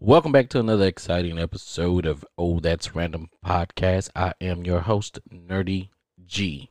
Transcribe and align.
Welcome 0.00 0.30
back 0.30 0.48
to 0.50 0.60
another 0.60 0.86
exciting 0.86 1.40
episode 1.40 2.06
of 2.06 2.24
Oh 2.38 2.60
That's 2.60 2.94
Random 2.94 3.30
Podcast. 3.44 4.10
I 4.14 4.32
am 4.40 4.64
your 4.64 4.78
host, 4.78 5.18
Nerdy 5.28 5.88
G. 6.24 6.70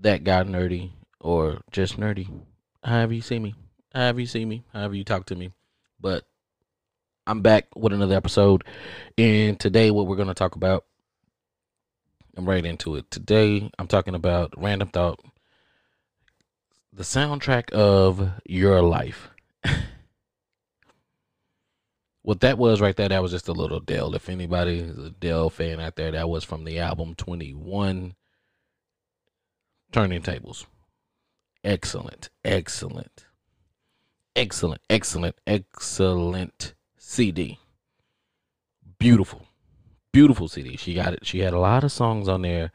That 0.00 0.24
guy 0.24 0.42
nerdy 0.42 0.90
or 1.20 1.60
just 1.70 2.00
nerdy. 2.00 2.28
However 2.82 3.14
you 3.14 3.20
see 3.20 3.38
me. 3.38 3.54
However 3.94 4.18
you 4.18 4.26
see 4.26 4.44
me. 4.44 4.64
However 4.72 4.96
you 4.96 5.04
talk 5.04 5.26
to 5.26 5.36
me. 5.36 5.52
But 6.00 6.24
I'm 7.28 7.42
back 7.42 7.68
with 7.76 7.92
another 7.92 8.16
episode. 8.16 8.64
And 9.16 9.58
today 9.60 9.92
what 9.92 10.08
we're 10.08 10.16
gonna 10.16 10.34
talk 10.34 10.56
about. 10.56 10.84
I'm 12.36 12.48
right 12.48 12.66
into 12.66 12.96
it. 12.96 13.08
Today 13.08 13.70
I'm 13.78 13.86
talking 13.86 14.16
about 14.16 14.52
random 14.56 14.88
thought. 14.88 15.20
The 16.92 17.04
soundtrack 17.04 17.70
of 17.70 18.32
your 18.44 18.82
life. 18.82 19.30
what 22.22 22.40
that 22.40 22.58
was 22.58 22.80
right 22.80 22.96
there, 22.96 23.08
that 23.08 23.22
was 23.22 23.32
just 23.32 23.48
a 23.48 23.52
little 23.52 23.78
Adele. 23.78 24.14
If 24.14 24.28
anybody 24.28 24.78
is 24.78 24.96
a 24.96 25.06
Adele 25.06 25.50
fan 25.50 25.80
out 25.80 25.96
there, 25.96 26.12
that 26.12 26.28
was 26.28 26.44
from 26.44 26.64
the 26.64 26.78
album 26.78 27.14
21 27.14 28.14
Turning 29.90 30.22
Tables. 30.22 30.66
Excellent, 31.64 32.30
excellent, 32.44 33.26
excellent, 34.34 34.80
excellent, 34.88 35.36
excellent 35.46 36.74
CD. 36.96 37.58
Beautiful, 38.98 39.48
beautiful 40.12 40.48
CD. 40.48 40.76
She 40.76 40.94
got 40.94 41.12
it. 41.12 41.26
She 41.26 41.40
had 41.40 41.52
a 41.52 41.58
lot 41.58 41.84
of 41.84 41.92
songs 41.92 42.28
on 42.28 42.42
there 42.42 42.70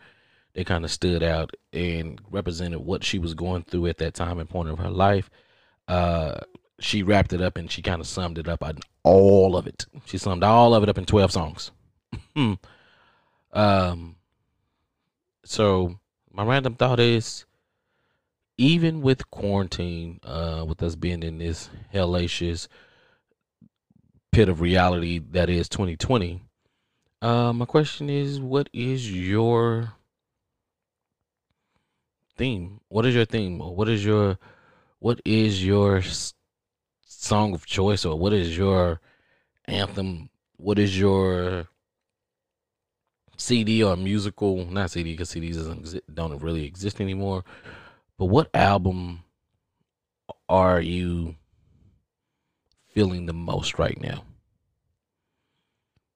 that 0.53 0.67
kind 0.67 0.83
of 0.83 0.91
stood 0.91 1.23
out 1.23 1.51
and 1.71 2.19
represented 2.29 2.79
what 2.79 3.03
she 3.03 3.17
was 3.17 3.33
going 3.33 3.63
through 3.63 3.87
at 3.87 3.97
that 3.97 4.13
time 4.13 4.39
and 4.39 4.49
point 4.49 4.69
of 4.69 4.79
her 4.79 4.89
life. 4.89 5.29
Uh, 5.87 6.39
she 6.79 7.03
wrapped 7.03 7.33
it 7.33 7.41
up 7.41 7.57
and 7.57 7.71
she 7.71 7.81
kind 7.81 7.99
of 8.01 8.07
summed 8.07 8.37
it 8.37 8.47
up 8.47 8.63
on 8.63 8.77
all 9.03 9.55
of 9.57 9.67
it. 9.67 9.85
She 10.05 10.17
summed 10.17 10.43
all 10.43 10.73
of 10.73 10.83
it 10.83 10.89
up 10.89 10.97
in 10.97 11.05
12 11.05 11.31
songs. 11.31 11.71
um, 13.53 14.15
so 15.43 15.99
my 16.31 16.43
random 16.43 16.75
thought 16.75 16.99
is 16.99 17.45
even 18.57 19.01
with 19.01 19.29
quarantine, 19.29 20.19
uh, 20.23 20.65
with 20.67 20.81
us 20.81 20.95
being 20.95 21.23
in 21.23 21.37
this 21.37 21.69
hellacious 21.93 22.67
pit 24.31 24.49
of 24.49 24.61
reality 24.61 25.19
that 25.19 25.49
is 25.49 25.69
2020, 25.69 26.41
uh, 27.21 27.53
my 27.53 27.65
question 27.65 28.09
is 28.09 28.39
what 28.39 28.69
is 28.73 29.11
your 29.11 29.93
theme? 32.35 32.79
What 32.89 33.05
is 33.05 33.15
your 33.15 33.25
theme? 33.25 33.59
What 33.59 33.89
is 33.89 34.05
your 34.05 34.37
what 34.99 35.21
is 35.25 35.63
your 35.63 35.97
s- 35.97 36.33
song 37.17 37.53
of 37.53 37.65
choice 37.65 38.05
or 38.05 38.17
what 38.17 38.31
is 38.31 38.55
your 38.55 39.01
anthem? 39.65 40.29
What 40.57 40.77
is 40.79 40.97
your 40.97 41.67
CD 43.37 43.83
or 43.83 43.95
musical? 43.95 44.65
Not 44.65 44.91
CD 44.91 45.13
because 45.13 45.31
CDs 45.31 45.99
don't 46.13 46.41
really 46.41 46.65
exist 46.65 47.01
anymore. 47.01 47.43
But 48.17 48.25
what 48.25 48.49
album 48.53 49.23
are 50.47 50.79
you 50.79 51.35
feeling 52.93 53.25
the 53.25 53.33
most 53.33 53.79
right 53.79 53.99
now? 53.99 54.23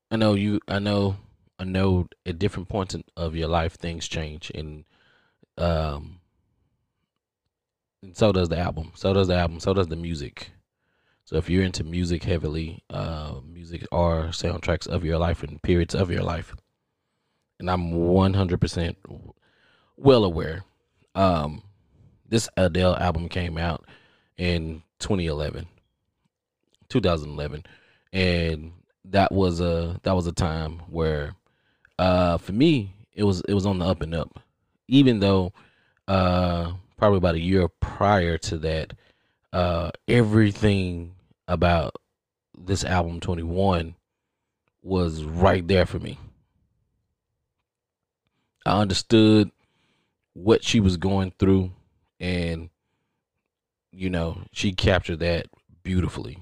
I 0.09 0.17
know 0.17 0.33
you. 0.33 0.59
I 0.67 0.79
know. 0.79 1.17
I 1.57 1.63
know. 1.63 2.07
At 2.25 2.39
different 2.39 2.69
points 2.69 2.95
in, 2.95 3.03
of 3.15 3.35
your 3.35 3.47
life, 3.47 3.73
things 3.73 4.07
change, 4.07 4.51
and 4.53 4.83
um, 5.57 6.19
and 8.03 8.17
so 8.17 8.31
does 8.31 8.49
the 8.49 8.57
album. 8.57 8.91
So 8.95 9.13
does 9.13 9.27
the 9.27 9.35
album. 9.35 9.59
So 9.59 9.73
does 9.73 9.87
the 9.87 9.95
music. 9.95 10.51
So 11.25 11.37
if 11.37 11.49
you're 11.49 11.63
into 11.63 11.83
music 11.83 12.23
heavily, 12.23 12.83
uh, 12.89 13.35
music 13.45 13.85
are 13.91 14.27
soundtracks 14.27 14.87
of 14.87 15.05
your 15.05 15.17
life 15.17 15.43
and 15.43 15.61
periods 15.61 15.95
of 15.95 16.11
your 16.11 16.23
life, 16.23 16.53
and 17.59 17.69
I'm 17.69 17.91
100% 17.91 18.95
well 19.97 20.23
aware. 20.25 20.63
Um, 21.15 21.63
this 22.27 22.49
Adele 22.57 22.95
album 22.97 23.29
came 23.29 23.57
out 23.57 23.85
in 24.37 24.83
2011, 24.99 25.67
2011, 26.89 27.63
and 28.13 28.73
that 29.05 29.31
was 29.31 29.59
a 29.61 29.99
that 30.03 30.15
was 30.15 30.27
a 30.27 30.31
time 30.31 30.79
where, 30.89 31.35
uh, 31.99 32.37
for 32.37 32.53
me, 32.53 32.93
it 33.13 33.23
was 33.23 33.41
it 33.47 33.53
was 33.53 33.65
on 33.65 33.79
the 33.79 33.85
up 33.85 34.01
and 34.01 34.15
up. 34.15 34.39
Even 34.87 35.19
though, 35.19 35.53
uh, 36.07 36.71
probably 36.97 37.17
about 37.17 37.35
a 37.35 37.39
year 37.39 37.67
prior 37.67 38.37
to 38.37 38.57
that, 38.59 38.93
uh, 39.53 39.91
everything 40.07 41.15
about 41.47 41.95
this 42.57 42.83
album 42.83 43.19
21 43.19 43.95
was 44.83 45.23
right 45.23 45.67
there 45.67 45.85
for 45.85 45.99
me. 45.99 46.17
I 48.65 48.79
understood 48.79 49.51
what 50.33 50.63
she 50.63 50.79
was 50.79 50.97
going 50.97 51.33
through 51.37 51.71
and 52.19 52.69
you 53.91 54.09
know, 54.09 54.43
she 54.53 54.71
captured 54.71 55.19
that 55.19 55.47
beautifully. 55.83 56.37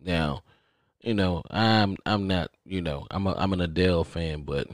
Now, 0.00 0.42
you 1.00 1.14
know, 1.14 1.42
I'm 1.50 1.96
I'm 2.04 2.26
not, 2.26 2.50
you 2.64 2.80
know, 2.80 3.06
I'm 3.10 3.26
a 3.26 3.34
I'm 3.34 3.52
an 3.52 3.60
Adele 3.60 4.04
fan, 4.04 4.42
but 4.42 4.68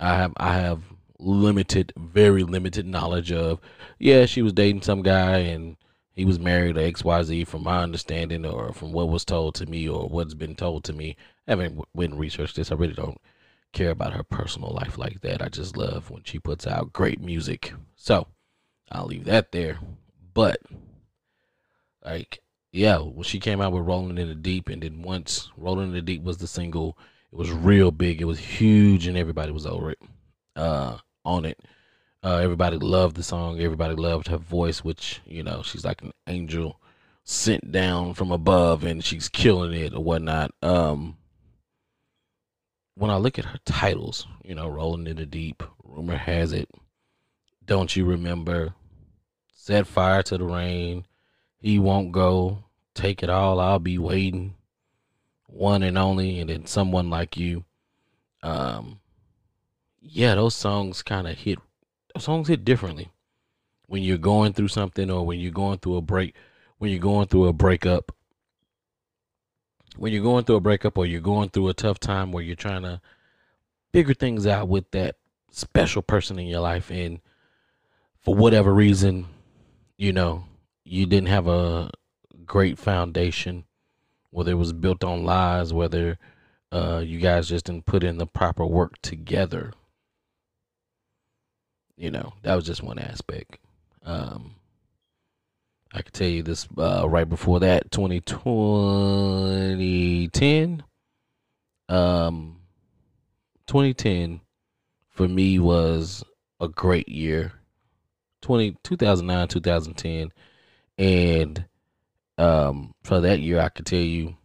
I 0.00 0.16
have 0.16 0.32
I 0.36 0.54
have 0.54 0.82
limited, 1.18 1.92
very 1.96 2.42
limited 2.42 2.86
knowledge 2.86 3.32
of 3.32 3.60
yeah, 3.98 4.26
she 4.26 4.42
was 4.42 4.52
dating 4.52 4.82
some 4.82 5.02
guy 5.02 5.38
and 5.38 5.76
he 6.18 6.24
was 6.24 6.40
married 6.40 6.74
to 6.74 6.80
XYZ 6.80 7.46
from 7.46 7.62
my 7.62 7.80
understanding 7.80 8.44
or 8.44 8.72
from 8.72 8.90
what 8.90 9.08
was 9.08 9.24
told 9.24 9.54
to 9.54 9.66
me 9.66 9.88
or 9.88 10.08
what's 10.08 10.34
been 10.34 10.56
told 10.56 10.82
to 10.82 10.92
me. 10.92 11.16
I 11.46 11.52
haven't 11.52 11.80
went 11.94 12.10
and 12.10 12.20
researched 12.20 12.56
this. 12.56 12.72
I 12.72 12.74
really 12.74 12.94
don't 12.94 13.20
care 13.72 13.90
about 13.90 14.14
her 14.14 14.24
personal 14.24 14.70
life 14.70 14.98
like 14.98 15.20
that. 15.20 15.40
I 15.40 15.48
just 15.48 15.76
love 15.76 16.10
when 16.10 16.24
she 16.24 16.40
puts 16.40 16.66
out 16.66 16.92
great 16.92 17.20
music. 17.20 17.72
So 17.94 18.26
I'll 18.90 19.06
leave 19.06 19.26
that 19.26 19.52
there. 19.52 19.78
But 20.34 20.60
like, 22.04 22.40
yeah, 22.72 22.98
when 22.98 23.22
she 23.22 23.38
came 23.38 23.60
out 23.60 23.70
with 23.70 23.86
Rolling 23.86 24.18
in 24.18 24.26
the 24.26 24.34
Deep, 24.34 24.68
and 24.68 24.82
then 24.82 25.02
once 25.02 25.52
Rolling 25.56 25.86
in 25.86 25.94
the 25.94 26.02
Deep 26.02 26.24
was 26.24 26.38
the 26.38 26.48
single, 26.48 26.98
it 27.32 27.36
was 27.36 27.52
real 27.52 27.92
big. 27.92 28.20
It 28.20 28.24
was 28.24 28.40
huge, 28.40 29.06
and 29.06 29.16
everybody 29.16 29.52
was 29.52 29.66
over 29.66 29.92
it, 29.92 30.00
uh, 30.56 30.98
on 31.24 31.44
it. 31.44 31.60
Uh, 32.22 32.36
everybody 32.36 32.76
loved 32.76 33.16
the 33.16 33.22
song. 33.22 33.60
Everybody 33.60 33.94
loved 33.94 34.28
her 34.28 34.38
voice, 34.38 34.82
which 34.82 35.20
you 35.24 35.42
know 35.42 35.62
she's 35.62 35.84
like 35.84 36.02
an 36.02 36.12
angel 36.26 36.80
sent 37.24 37.70
down 37.70 38.14
from 38.14 38.32
above, 38.32 38.84
and 38.84 39.04
she's 39.04 39.28
killing 39.28 39.72
it 39.72 39.94
or 39.94 40.02
whatnot. 40.02 40.52
Um, 40.62 41.18
when 42.98 43.10
I 43.12 43.16
look 43.16 43.38
at 43.38 43.44
her 43.44 43.60
titles, 43.64 44.26
you 44.44 44.54
know, 44.54 44.68
Rolling 44.68 45.06
in 45.06 45.16
the 45.16 45.26
Deep, 45.26 45.62
rumor 45.84 46.16
has 46.16 46.52
it, 46.52 46.68
Don't 47.64 47.94
You 47.94 48.04
Remember, 48.04 48.74
Set 49.54 49.86
Fire 49.86 50.22
to 50.24 50.36
the 50.36 50.44
Rain, 50.44 51.06
He 51.58 51.78
Won't 51.78 52.10
Go, 52.10 52.64
Take 52.94 53.22
It 53.22 53.30
All, 53.30 53.60
I'll 53.60 53.78
Be 53.78 53.98
Waiting, 53.98 54.54
One 55.46 55.84
and 55.84 55.96
Only, 55.96 56.40
and 56.40 56.50
then 56.50 56.66
Someone 56.66 57.08
Like 57.08 57.36
You. 57.36 57.64
Um, 58.42 58.98
yeah, 60.00 60.34
those 60.34 60.56
songs 60.56 61.02
kind 61.02 61.28
of 61.28 61.38
hit, 61.38 61.58
songs 62.20 62.48
hit 62.48 62.64
differently 62.64 63.10
when 63.86 64.02
you're 64.02 64.18
going 64.18 64.52
through 64.52 64.68
something 64.68 65.10
or 65.10 65.24
when 65.24 65.40
you're 65.40 65.50
going 65.50 65.78
through 65.78 65.96
a 65.96 66.02
break, 66.02 66.34
when 66.78 66.90
you're 66.90 67.00
going 67.00 67.26
through 67.26 67.46
a 67.46 67.52
breakup. 67.52 68.14
When 69.96 70.12
you're 70.12 70.22
going 70.22 70.44
through 70.44 70.56
a 70.56 70.60
breakup 70.60 70.96
or 70.96 71.06
you're 71.06 71.20
going 71.20 71.48
through 71.48 71.68
a 71.68 71.74
tough 71.74 71.98
time 71.98 72.30
where 72.30 72.44
you're 72.44 72.54
trying 72.54 72.82
to 72.82 73.00
figure 73.92 74.14
things 74.14 74.46
out 74.46 74.68
with 74.68 74.90
that 74.92 75.16
special 75.50 76.02
person 76.02 76.38
in 76.38 76.46
your 76.46 76.60
life 76.60 76.90
and 76.90 77.20
for 78.20 78.34
whatever 78.34 78.72
reason 78.72 79.26
you 79.96 80.12
know 80.12 80.44
you 80.84 81.06
didn't 81.06 81.28
have 81.28 81.48
a 81.48 81.90
great 82.44 82.78
foundation 82.78 83.64
whether 84.30 84.52
it 84.52 84.56
was 84.56 84.72
built 84.72 85.02
on 85.02 85.24
lies 85.24 85.72
whether 85.72 86.18
uh, 86.70 87.02
you 87.04 87.18
guys 87.18 87.48
just 87.48 87.64
didn't 87.66 87.86
put 87.86 88.04
in 88.04 88.18
the 88.18 88.26
proper 88.26 88.64
work 88.64 89.00
together 89.00 89.72
you 91.98 92.10
know 92.10 92.32
that 92.42 92.54
was 92.54 92.64
just 92.64 92.82
one 92.82 92.98
aspect 92.98 93.58
um, 94.04 94.54
I 95.92 96.02
could 96.02 96.14
tell 96.14 96.28
you 96.28 96.42
this 96.42 96.68
uh, 96.76 97.08
right 97.08 97.28
before 97.28 97.60
that, 97.60 97.90
2010. 97.90 100.82
Um, 101.88 102.56
2010 103.66 104.40
for 105.08 105.26
me 105.26 105.58
was 105.58 106.22
a 106.60 106.68
great 106.68 107.08
year. 107.08 107.54
20, 108.42 108.76
2009, 108.82 109.48
2010. 109.48 110.30
And 110.98 111.64
um, 112.36 112.92
for 113.02 113.20
that 113.20 113.40
year, 113.40 113.60
I 113.60 113.70
could 113.70 113.86
tell 113.86 113.98
you 113.98 114.36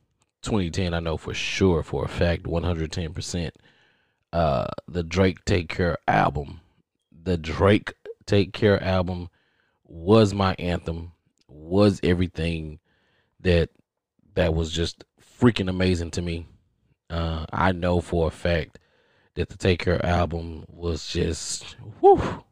2010, 0.44 0.94
I 0.94 1.00
know 1.00 1.18
for 1.18 1.34
sure, 1.34 1.84
for 1.84 2.06
a 2.06 2.10
fact, 2.10 2.44
110%. 2.44 3.52
Uh, 4.32 4.68
the 4.88 5.04
Drake 5.04 5.44
Take 5.46 5.68
Care 5.70 5.98
album, 6.08 6.62
the 7.24 7.38
Drake 7.38 7.94
Take 8.26 8.54
Care 8.54 8.82
album 8.82 9.30
was 9.84 10.34
my 10.34 10.56
anthem, 10.60 11.14
was 11.48 12.00
everything 12.04 12.80
that 13.40 13.70
that 14.36 14.54
was 14.54 14.72
just 14.72 15.04
freaking 15.40 15.70
amazing 15.70 16.12
to 16.12 16.22
me. 16.22 16.48
Uh, 17.10 17.46
I 17.52 17.72
know 17.72 18.02
for 18.02 18.28
a 18.28 18.32
fact 18.32 18.80
that 19.36 19.50
the 19.50 19.58
Take 19.58 19.80
Care 19.80 20.04
album 20.06 20.66
was 20.68 21.08
just 21.08 21.76
whoo. 22.02 22.44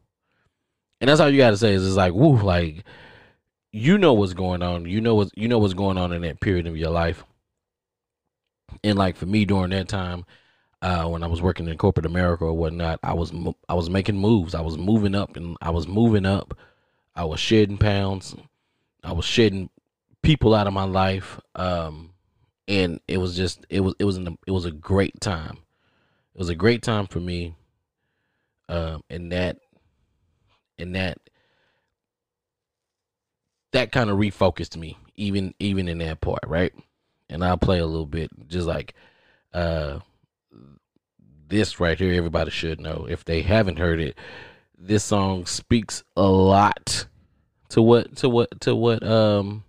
And 1.00 1.08
that's 1.08 1.20
all 1.20 1.30
you 1.30 1.38
gotta 1.38 1.56
say 1.56 1.72
is 1.72 1.86
it's 1.86 1.96
like 1.96 2.12
whoo, 2.12 2.40
like 2.40 2.84
you 3.72 3.98
know 3.98 4.12
what's 4.12 4.34
going 4.34 4.62
on. 4.62 4.86
You 4.86 5.00
know 5.00 5.14
what 5.14 5.30
you 5.34 5.48
know 5.48 5.58
what's 5.58 5.74
going 5.74 5.98
on 5.98 6.12
in 6.12 6.22
that 6.22 6.40
period 6.40 6.66
of 6.66 6.76
your 6.76 6.90
life. 6.90 7.24
And 8.84 8.98
like 8.98 9.16
for 9.16 9.26
me 9.26 9.44
during 9.44 9.70
that 9.70 9.88
time, 9.88 10.24
uh, 10.82 11.06
when 11.06 11.22
I 11.22 11.28
was 11.28 11.40
working 11.40 11.68
in 11.68 11.78
corporate 11.78 12.06
America 12.06 12.44
or 12.44 12.52
whatnot, 12.52 12.98
I 13.02 13.14
was 13.14 13.32
I 13.68 13.74
was 13.74 13.88
making 13.88 14.18
moves. 14.18 14.54
I 14.54 14.60
was 14.60 14.76
moving 14.76 15.14
up, 15.14 15.36
and 15.36 15.56
I 15.62 15.70
was 15.70 15.86
moving 15.86 16.26
up. 16.26 16.58
I 17.14 17.24
was 17.24 17.40
shedding 17.40 17.78
pounds. 17.78 18.34
I 19.04 19.12
was 19.12 19.24
shedding 19.24 19.70
people 20.22 20.54
out 20.54 20.66
of 20.66 20.72
my 20.72 20.84
life. 20.84 21.40
Um, 21.54 22.10
and 22.66 23.00
it 23.06 23.18
was 23.18 23.36
just 23.36 23.64
it 23.70 23.80
was 23.80 23.94
it 23.98 24.04
was 24.04 24.16
an, 24.16 24.36
it 24.46 24.50
was 24.50 24.64
a 24.64 24.72
great 24.72 25.20
time. 25.20 25.58
It 26.34 26.38
was 26.38 26.48
a 26.48 26.54
great 26.54 26.82
time 26.82 27.06
for 27.06 27.20
me. 27.20 27.54
Um, 28.68 29.04
and 29.08 29.30
that 29.32 29.58
and 30.78 30.94
that 30.96 31.18
that 33.72 33.92
kind 33.92 34.10
of 34.10 34.18
refocused 34.18 34.76
me 34.76 34.98
even 35.16 35.54
even 35.58 35.88
in 35.88 35.98
that 35.98 36.20
part 36.20 36.42
right 36.46 36.72
and 37.28 37.44
i'll 37.44 37.58
play 37.58 37.78
a 37.78 37.86
little 37.86 38.06
bit 38.06 38.30
just 38.48 38.66
like 38.66 38.94
uh 39.54 39.98
this 41.52 41.78
right 41.78 41.98
here 41.98 42.14
everybody 42.14 42.50
should 42.50 42.80
know. 42.80 43.06
If 43.08 43.24
they 43.24 43.42
haven't 43.42 43.78
heard 43.78 44.00
it 44.00 44.18
this 44.76 45.04
song 45.04 45.46
speaks 45.46 46.02
a 46.16 46.26
lot 46.26 47.06
to 47.68 47.80
what 47.80 48.16
to 48.16 48.28
what 48.28 48.60
to 48.62 48.74
what 48.74 49.06
um 49.06 49.62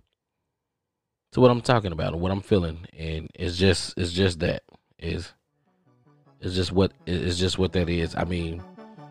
to 1.30 1.40
what 1.40 1.50
i'm 1.50 1.60
talking 1.60 1.92
about 1.92 2.14
and 2.14 2.22
what 2.22 2.32
i'm 2.32 2.40
feeling. 2.40 2.86
And 2.98 3.28
it's 3.34 3.56
just 3.56 3.94
it's 3.96 4.12
just 4.12 4.40
that. 4.40 4.62
Is 4.98 5.32
it's 6.40 6.54
just 6.54 6.72
what 6.72 6.92
it's 7.06 7.38
just 7.38 7.58
what 7.58 7.72
that 7.72 7.88
is. 7.88 8.16
I 8.16 8.24
mean 8.24 8.62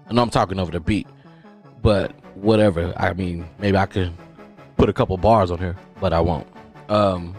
i 0.10 0.14
know 0.14 0.24
i'm 0.24 0.32
talking 0.32 0.60
over 0.60 0.72
the 0.72 0.80
beat 0.80 1.08
but 1.82 2.12
whatever. 2.36 2.92
I 2.98 3.14
mean 3.14 3.48
maybe 3.60 3.78
i 3.78 3.86
could 3.86 4.12
put 4.78 4.90
a 4.90 4.94
couple 4.94 5.16
bars 5.18 5.52
on 5.52 5.60
here, 5.60 5.78
but 6.02 6.12
I 6.12 6.20
won't. 6.22 6.48
Um, 6.90 7.36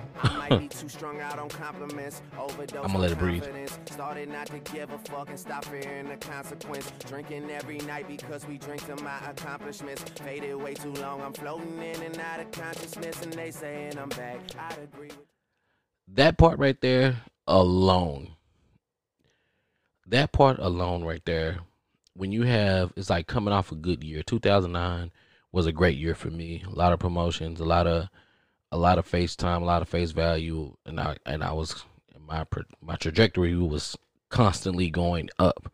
I'm 2.85 2.93
gonna 2.93 2.99
let 2.99 3.12
it 3.12 3.19
breathe. 3.19 3.44
Started 3.87 4.29
not 4.29 4.47
to 4.49 4.59
give 4.73 4.91
a 4.91 4.99
fuck 4.99 5.29
and 5.29 5.38
stop 5.38 5.65
fearing 5.65 6.09
the 6.09 6.17
consequence. 6.17 6.91
Drinking 7.06 7.50
every 7.50 7.79
night 7.79 8.09
because 8.09 8.47
we 8.47 8.59
drink 8.59 8.87
to 8.87 8.97
my 9.03 9.19
accomplishments. 9.29 10.03
Faded 10.03 10.56
way 10.56 10.75
too 10.75 10.93
long. 10.94 11.21
I'm 11.23 11.32
floating 11.32 11.81
in 11.82 12.03
and 12.03 12.19
out 12.19 12.41
of 12.41 12.50
consciousness, 12.53 13.23
and 13.23 13.32
they 13.32 13.50
saying 13.50 13.99
I'm 13.99 14.09
back. 14.11 14.41
I'd 14.59 14.79
agree 14.82 15.09
with 15.09 15.19
that 16.09 16.38
part 16.38 16.59
right 16.59 16.81
there 16.81 17.23
alone. 17.47 18.32
That 20.06 20.32
part 20.32 20.59
alone 20.59 21.05
right 21.05 21.25
there. 21.25 21.61
When 22.17 22.31
you 22.31 22.43
have, 22.43 22.93
it's 22.97 23.11
like 23.11 23.26
coming 23.26 23.53
off 23.53 23.73
a 23.73 23.76
good 23.76 24.05
year, 24.05 24.23
2009 24.23 25.11
was 25.50 25.67
a 25.67 25.73
great 25.73 25.97
year 25.97 26.15
for 26.15 26.31
me. 26.31 26.62
A 26.67 26.71
lot 26.75 26.93
of 26.93 27.00
promotions, 27.00 27.61
a 27.61 27.65
lot 27.65 27.87
of 27.87 28.09
a 28.75 28.76
lot 28.76 28.99
of 28.99 29.06
face 29.06 29.37
time, 29.37 29.62
a 29.62 29.67
lot 29.67 29.82
of 29.82 29.88
face 29.88 30.11
value, 30.11 30.76
and 30.85 30.99
I 30.99 31.17
and 31.25 31.44
I 31.44 31.53
was 31.53 31.85
my 32.26 32.44
my 32.82 32.97
trajectory 32.97 33.55
was 33.55 33.97
constantly 34.31 34.91
going 34.91 35.31
up. 35.38 35.71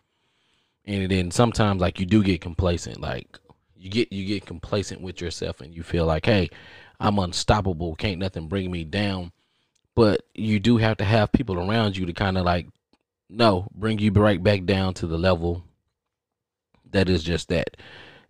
And 0.85 1.11
then 1.11 1.31
sometimes 1.31 1.81
like 1.81 1.99
you 1.99 2.05
do 2.05 2.23
get 2.23 2.43
complacent, 2.43 3.01
like 3.01 3.39
you 3.75 3.89
get 3.89 4.13
you 4.13 4.27
get 4.27 4.45
complacent 4.45 5.01
with 5.01 5.19
yourself, 5.19 5.63
and 5.63 5.75
you 5.75 5.83
feel 5.83 6.05
like, 6.05 6.27
hey, 6.27 6.51
I'm 7.01 7.19
unstoppable, 7.19 7.95
can't 7.97 8.19
nothing 8.19 8.49
bring 8.49 8.71
me 8.71 8.85
down. 8.85 9.33
But 9.95 10.21
you 10.35 10.61
do 10.61 10.77
have 10.77 10.99
to 10.99 11.05
have 11.05 11.33
people 11.33 11.59
around 11.59 11.97
you 11.97 12.05
to 12.05 12.13
kind 12.13 12.37
of 12.37 12.45
like, 12.45 12.69
no, 13.31 13.67
bring 13.75 13.99
you 13.99 14.13
right 14.13 14.43
back 14.43 14.67
down 14.67 14.93
to 14.95 15.07
the 15.07 15.19
level 15.19 15.65
that 16.91 17.09
is 17.09 17.23
just 17.23 17.49
that, 17.49 17.79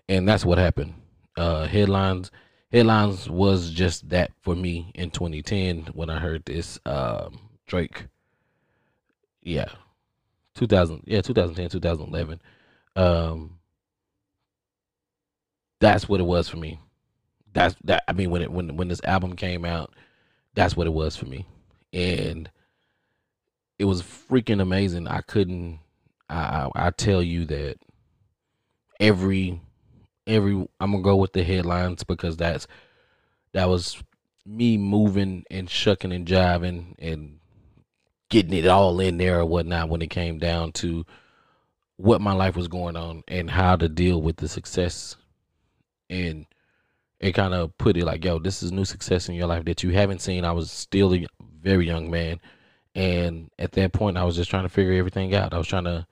and 0.08 0.28
that's 0.28 0.44
what 0.44 0.58
happened 0.58 0.94
uh, 1.36 1.66
headlines. 1.66 2.30
Headlines 2.72 3.28
was 3.28 3.70
just 3.70 4.08
that 4.10 4.30
for 4.42 4.54
me 4.54 4.92
in 4.94 5.10
2010 5.10 5.88
when 5.92 6.08
I 6.08 6.20
heard 6.20 6.44
this 6.44 6.78
um, 6.86 7.40
Drake. 7.66 8.06
Yeah, 9.42 9.68
2000. 10.54 11.02
Yeah, 11.06 11.20
2010, 11.20 11.68
2011. 11.70 12.40
Um, 12.94 13.58
that's 15.80 16.08
what 16.08 16.20
it 16.20 16.24
was 16.24 16.48
for 16.48 16.58
me. 16.58 16.78
That's 17.52 17.74
that. 17.84 18.04
I 18.06 18.12
mean, 18.12 18.30
when 18.30 18.42
it 18.42 18.52
when 18.52 18.76
when 18.76 18.86
this 18.88 19.00
album 19.02 19.34
came 19.34 19.64
out, 19.64 19.92
that's 20.54 20.76
what 20.76 20.86
it 20.86 20.92
was 20.92 21.16
for 21.16 21.26
me, 21.26 21.46
and 21.92 22.48
it 23.78 23.86
was 23.86 24.02
freaking 24.02 24.60
amazing. 24.60 25.08
I 25.08 25.22
couldn't. 25.22 25.80
I 26.28 26.68
I, 26.74 26.86
I 26.86 26.90
tell 26.90 27.22
you 27.22 27.46
that 27.46 27.78
every 29.00 29.60
every 30.26 30.54
I'm 30.80 30.92
gonna 30.92 31.02
go 31.02 31.16
with 31.16 31.32
the 31.32 31.44
headlines 31.44 32.04
because 32.04 32.36
that's 32.36 32.66
that 33.52 33.68
was 33.68 34.02
me 34.46 34.76
moving 34.76 35.44
and 35.50 35.68
shucking 35.68 36.12
and 36.12 36.26
jiving 36.26 36.94
and 36.98 37.38
getting 38.28 38.52
it 38.52 38.66
all 38.66 39.00
in 39.00 39.18
there 39.18 39.40
or 39.40 39.46
whatnot 39.46 39.88
when 39.88 40.02
it 40.02 40.10
came 40.10 40.38
down 40.38 40.72
to 40.72 41.04
what 41.96 42.20
my 42.20 42.32
life 42.32 42.56
was 42.56 42.68
going 42.68 42.96
on 42.96 43.22
and 43.28 43.50
how 43.50 43.76
to 43.76 43.88
deal 43.88 44.22
with 44.22 44.36
the 44.36 44.48
success. 44.48 45.16
And 46.08 46.46
it 47.18 47.32
kind 47.32 47.52
of 47.52 47.76
put 47.76 47.96
it 47.96 48.04
like 48.04 48.24
yo 48.24 48.38
this 48.38 48.62
is 48.62 48.72
new 48.72 48.86
success 48.86 49.28
in 49.28 49.34
your 49.34 49.46
life 49.46 49.64
that 49.66 49.82
you 49.82 49.90
haven't 49.90 50.20
seen. 50.20 50.44
I 50.44 50.52
was 50.52 50.70
still 50.70 51.14
a 51.14 51.26
very 51.60 51.86
young 51.86 52.10
man. 52.10 52.40
And 52.94 53.50
at 53.58 53.72
that 53.72 53.92
point 53.92 54.16
i 54.16 54.24
was 54.24 54.36
just 54.36 54.50
trying 54.50 54.64
to 54.64 54.68
figure 54.68 54.94
everything 54.94 55.34
out. 55.34 55.52
I 55.54 55.58
was 55.58 55.68
trying 55.68 55.84
to 55.84 56.06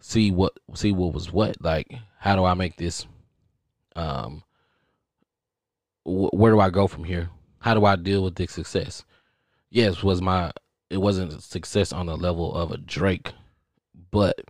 see 0.00 0.30
what 0.30 0.52
see 0.74 0.92
what 0.92 1.14
was 1.14 1.32
what. 1.32 1.60
Like 1.60 1.92
how 2.18 2.36
do 2.36 2.44
i 2.44 2.54
make 2.54 2.76
this 2.76 3.06
um, 3.96 4.42
wh- 6.04 6.32
where 6.34 6.52
do 6.52 6.60
I 6.60 6.70
go 6.70 6.86
from 6.86 7.04
here? 7.04 7.30
How 7.60 7.74
do 7.74 7.84
I 7.84 7.96
deal 7.96 8.22
with 8.22 8.36
this 8.36 8.52
success? 8.52 9.04
Yes, 9.70 10.02
was 10.02 10.20
my 10.20 10.52
it 10.88 10.98
wasn't 10.98 11.42
success 11.42 11.92
on 11.92 12.06
the 12.06 12.16
level 12.16 12.54
of 12.54 12.72
a 12.72 12.76
Drake, 12.76 13.32
but 14.10 14.40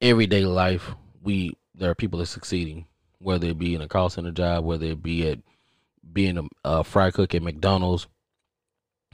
everyday 0.00 0.44
life 0.44 0.94
we 1.22 1.56
there 1.74 1.90
are 1.90 1.94
people 1.94 2.18
that 2.18 2.24
are 2.24 2.26
succeeding, 2.26 2.86
whether 3.18 3.48
it 3.48 3.58
be 3.58 3.74
in 3.74 3.80
a 3.80 3.88
call 3.88 4.10
center 4.10 4.32
job, 4.32 4.64
whether 4.64 4.86
it 4.86 5.02
be 5.02 5.28
at 5.28 5.38
being 6.12 6.38
a, 6.38 6.42
a 6.64 6.84
fry 6.84 7.10
cook 7.10 7.34
at 7.34 7.42
McDonald's, 7.42 8.08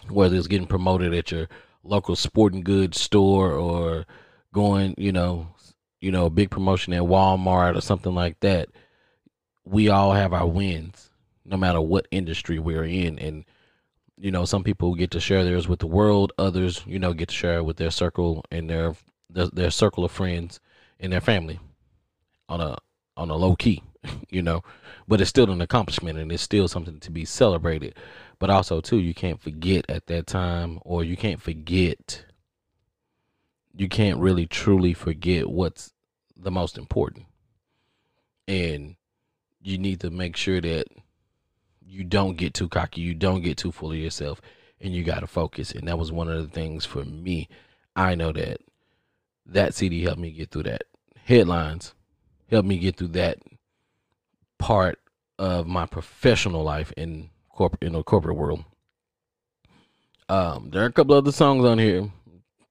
whether 0.08 0.37
it's 0.37 0.46
getting 0.46 0.66
promoted 0.66 1.12
at 1.12 1.30
your 1.30 1.49
local 1.82 2.16
sporting 2.16 2.62
goods 2.62 3.00
store 3.00 3.52
or 3.52 4.06
going, 4.52 4.94
you 4.96 5.12
know, 5.12 5.49
you 6.00 6.11
know, 6.11 6.26
a 6.26 6.30
big 6.30 6.50
promotion 6.50 6.92
at 6.92 7.02
Walmart 7.02 7.76
or 7.76 7.80
something 7.80 8.14
like 8.14 8.40
that 8.40 8.68
we 9.66 9.88
all 9.88 10.12
have 10.12 10.32
our 10.32 10.46
wins, 10.46 11.11
no 11.44 11.56
matter 11.56 11.80
what 11.80 12.06
industry 12.11 12.58
we're 12.58 12.85
in. 12.85 13.18
And, 13.18 13.44
you 14.16 14.30
know, 14.30 14.44
some 14.44 14.62
people 14.62 14.94
get 14.94 15.11
to 15.11 15.20
share 15.20 15.44
theirs 15.44 15.68
with 15.68 15.80
the 15.80 15.87
world, 15.87 16.32
others, 16.38 16.82
you 16.87 16.99
know, 16.99 17.12
get 17.12 17.28
to 17.28 17.35
share 17.35 17.62
with 17.62 17.76
their 17.76 17.90
circle 17.90 18.44
and 18.50 18.70
their 18.70 18.94
their, 19.28 19.49
their 19.49 19.70
circle 19.70 20.04
of 20.04 20.12
friends 20.12 20.61
and 21.00 21.12
their 21.12 21.20
family 21.20 21.58
on 22.49 22.61
a 22.61 22.78
on 23.16 23.28
a 23.28 23.37
low 23.37 23.56
key, 23.56 23.82
you 24.30 24.40
know. 24.40 24.62
But 25.08 25.20
it's 25.20 25.30
still 25.30 25.50
an 25.50 25.61
accomplishment 25.61 26.18
and 26.18 26.30
it's 26.30 26.42
still 26.42 26.68
something 26.68 27.00
to 27.00 27.11
be 27.11 27.25
celebrated. 27.25 27.96
But 28.38 28.50
also 28.50 28.80
too, 28.80 28.99
you 28.99 29.14
can't 29.14 29.40
forget 29.40 29.85
at 29.88 30.06
that 30.06 30.26
time 30.26 30.78
or 30.85 31.02
you 31.02 31.16
can't 31.16 31.40
forget 31.40 32.25
you 33.75 33.88
can't 33.88 34.18
really 34.18 34.46
truly 34.46 34.94
forget 34.94 35.50
what's 35.50 35.92
the 36.35 36.50
most 36.50 36.78
important. 36.78 37.26
And 38.49 38.96
you 39.66 39.78
need 39.78 40.00
to 40.00 40.11
make 40.11 40.37
sure 40.37 40.61
that 40.61 40.87
you 41.85 42.04
don't 42.04 42.37
get 42.37 42.54
too 42.54 42.68
cocky, 42.68 43.00
you 43.00 43.14
don't 43.14 43.42
get 43.42 43.56
too 43.56 43.73
full 43.73 43.90
of 43.90 43.99
yourself, 43.99 44.40
and 44.80 44.94
you 44.94 45.02
got 45.02 45.20
to 45.20 45.26
focus. 45.26 45.73
And 45.73 45.88
that 45.88 45.99
was 45.99 46.12
one 46.12 46.28
of 46.28 46.40
the 46.40 46.49
things 46.49 46.85
for 46.85 47.04
me. 47.04 47.49
I 47.96 48.14
know 48.14 48.32
that 48.32 48.61
that 49.46 49.75
CD 49.75 50.02
helped 50.02 50.20
me 50.20 50.30
get 50.30 50.50
through 50.50 50.64
that. 50.64 50.85
Headlines 51.25 51.94
helped 52.49 52.68
me 52.68 52.78
get 52.78 52.96
through 52.96 53.08
that 53.08 53.38
part 54.58 55.00
of 55.38 55.66
my 55.66 55.85
professional 55.85 56.62
life 56.62 56.92
in 56.96 57.30
corporate 57.50 57.82
in 57.82 57.94
the 57.94 58.02
corporate 58.04 58.37
world. 58.37 58.64
Um, 60.28 60.70
there 60.70 60.82
are 60.82 60.87
a 60.87 60.92
couple 60.92 61.14
other 61.14 61.32
songs 61.32 61.64
on 61.64 61.78
here. 61.78 62.11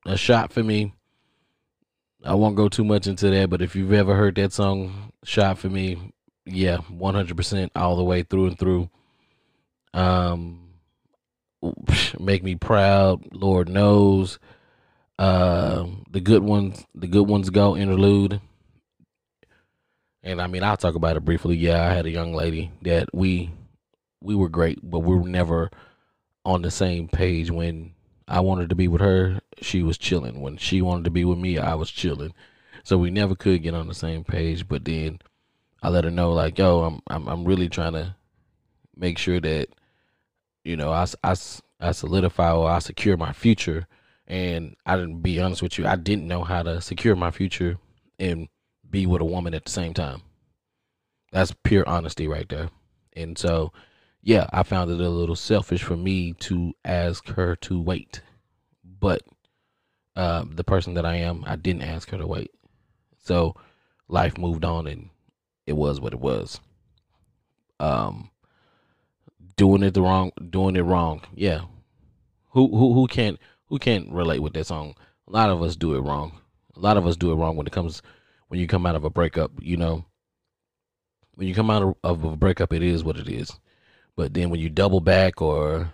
A 0.05 0.17
shot 0.17 0.53
for 0.53 0.63
me. 0.63 0.93
I 2.23 2.35
won't 2.35 2.55
go 2.55 2.69
too 2.69 2.83
much 2.83 3.05
into 3.05 3.29
that, 3.29 3.49
but 3.49 3.61
if 3.61 3.75
you've 3.75 3.93
ever 3.93 4.15
heard 4.15 4.35
that 4.35 4.53
song, 4.53 5.11
"Shot 5.23 5.59
for 5.59 5.69
Me," 5.69 6.13
yeah, 6.45 6.77
one 6.89 7.15
hundred 7.15 7.37
percent 7.37 7.71
all 7.75 7.95
the 7.95 8.03
way 8.03 8.23
through 8.23 8.47
and 8.47 8.59
through. 8.59 8.89
Um, 9.93 10.69
make 12.19 12.43
me 12.43 12.55
proud. 12.55 13.33
Lord 13.33 13.69
knows. 13.69 14.39
Uh, 15.17 15.85
the 16.11 16.19
good 16.19 16.43
ones, 16.43 16.85
the 16.93 17.07
good 17.07 17.27
ones 17.27 17.49
go 17.49 17.75
interlude. 17.75 18.41
And 20.23 20.41
I 20.41 20.47
mean, 20.47 20.63
I'll 20.63 20.77
talk 20.77 20.95
about 20.95 21.17
it 21.17 21.25
briefly. 21.25 21.55
Yeah, 21.55 21.83
I 21.83 21.93
had 21.93 22.05
a 22.05 22.11
young 22.11 22.33
lady 22.33 22.71
that 22.81 23.13
we 23.13 23.51
we 24.21 24.35
were 24.35 24.49
great, 24.49 24.79
but 24.83 24.99
we 24.99 25.15
were 25.15 25.29
never 25.29 25.69
on 26.43 26.63
the 26.63 26.71
same 26.71 27.07
page. 27.07 27.51
When 27.51 27.93
I 28.27 28.39
wanted 28.39 28.69
to 28.69 28.75
be 28.75 28.87
with 28.87 29.01
her, 29.01 29.39
she 29.61 29.83
was 29.83 29.97
chilling. 29.97 30.41
When 30.41 30.57
she 30.57 30.81
wanted 30.81 31.05
to 31.05 31.11
be 31.11 31.23
with 31.25 31.37
me, 31.37 31.57
I 31.57 31.75
was 31.75 31.91
chilling. 31.91 32.33
So 32.83 32.97
we 32.97 33.09
never 33.09 33.35
could 33.35 33.63
get 33.63 33.73
on 33.73 33.87
the 33.87 33.93
same 33.93 34.23
page. 34.23 34.67
But 34.67 34.85
then 34.85 35.19
I 35.85 35.89
let 35.89 36.03
her 36.03 36.09
know, 36.09 36.33
like, 36.33 36.57
yo, 36.57 36.81
I'm 36.83 36.99
I'm 37.07 37.27
I'm 37.27 37.45
really 37.45 37.69
trying 37.69 37.93
to 37.93 38.15
make 38.97 39.19
sure 39.19 39.39
that 39.39 39.67
you 40.63 40.75
know 40.75 40.91
I 40.91 41.05
I, 41.23 41.35
I 41.79 41.91
solidify 41.91 42.53
or 42.53 42.67
I 42.67 42.79
secure 42.79 43.17
my 43.17 43.33
future. 43.33 43.85
And 44.27 44.75
I 44.83 44.95
didn't 44.95 45.21
be 45.21 45.39
honest 45.39 45.61
with 45.61 45.77
you, 45.77 45.85
I 45.85 45.95
didn't 45.95 46.27
know 46.27 46.43
how 46.43 46.63
to 46.63 46.81
secure 46.81 47.15
my 47.15 47.29
future 47.29 47.77
and 48.17 48.47
be 48.89 49.05
with 49.05 49.21
a 49.21 49.25
woman 49.25 49.53
at 49.53 49.65
the 49.65 49.71
same 49.71 49.93
time. 49.93 50.23
That's 51.31 51.53
pure 51.63 51.87
honesty 51.87 52.27
right 52.27 52.49
there. 52.49 52.71
And 53.15 53.37
so, 53.37 53.71
yeah, 54.23 54.49
I 54.51 54.63
found 54.63 54.89
it 54.89 54.99
a 54.99 55.09
little 55.09 55.35
selfish 55.35 55.83
for 55.83 55.95
me 55.95 56.33
to 56.33 56.73
ask 56.83 57.27
her 57.27 57.55
to 57.57 57.79
wait. 57.79 58.21
But 58.99 59.21
uh, 60.15 60.45
the 60.49 60.63
person 60.63 60.95
that 60.95 61.05
I 61.05 61.17
am, 61.17 61.43
I 61.45 61.55
didn't 61.55 61.83
ask 61.83 62.09
her 62.09 62.17
to 62.17 62.25
wait. 62.25 62.49
So 63.23 63.53
life 64.07 64.39
moved 64.39 64.65
on 64.65 64.87
and 64.87 65.11
it 65.67 65.73
was 65.73 65.99
what 65.99 66.13
it 66.13 66.19
was. 66.19 66.59
Um, 67.79 68.29
doing 69.57 69.83
it 69.83 69.93
the 69.93 70.01
wrong, 70.01 70.31
doing 70.49 70.75
it 70.75 70.81
wrong. 70.81 71.21
Yeah. 71.33 71.61
Who 72.51 72.67
who 72.69 72.93
who 72.93 73.07
can't 73.07 73.39
who 73.67 73.79
can't 73.79 74.11
relate 74.11 74.39
with 74.39 74.53
that 74.53 74.67
song? 74.67 74.95
A 75.27 75.31
lot 75.31 75.49
of 75.49 75.61
us 75.61 75.75
do 75.75 75.95
it 75.95 76.01
wrong. 76.01 76.39
A 76.75 76.79
lot 76.79 76.97
of 76.97 77.05
us 77.07 77.17
do 77.17 77.31
it 77.31 77.35
wrong 77.35 77.55
when 77.55 77.67
it 77.67 77.73
comes 77.73 78.01
when 78.47 78.59
you 78.59 78.67
come 78.67 78.85
out 78.85 78.95
of 78.95 79.03
a 79.03 79.09
breakup. 79.09 79.51
You 79.59 79.77
know, 79.77 80.05
when 81.35 81.47
you 81.47 81.55
come 81.55 81.69
out 81.69 81.97
of 82.03 82.23
a 82.23 82.35
breakup, 82.35 82.73
it 82.73 82.83
is 82.83 83.03
what 83.03 83.17
it 83.17 83.27
is. 83.27 83.51
But 84.15 84.33
then 84.33 84.49
when 84.49 84.59
you 84.59 84.69
double 84.69 85.01
back 85.01 85.41
or 85.41 85.91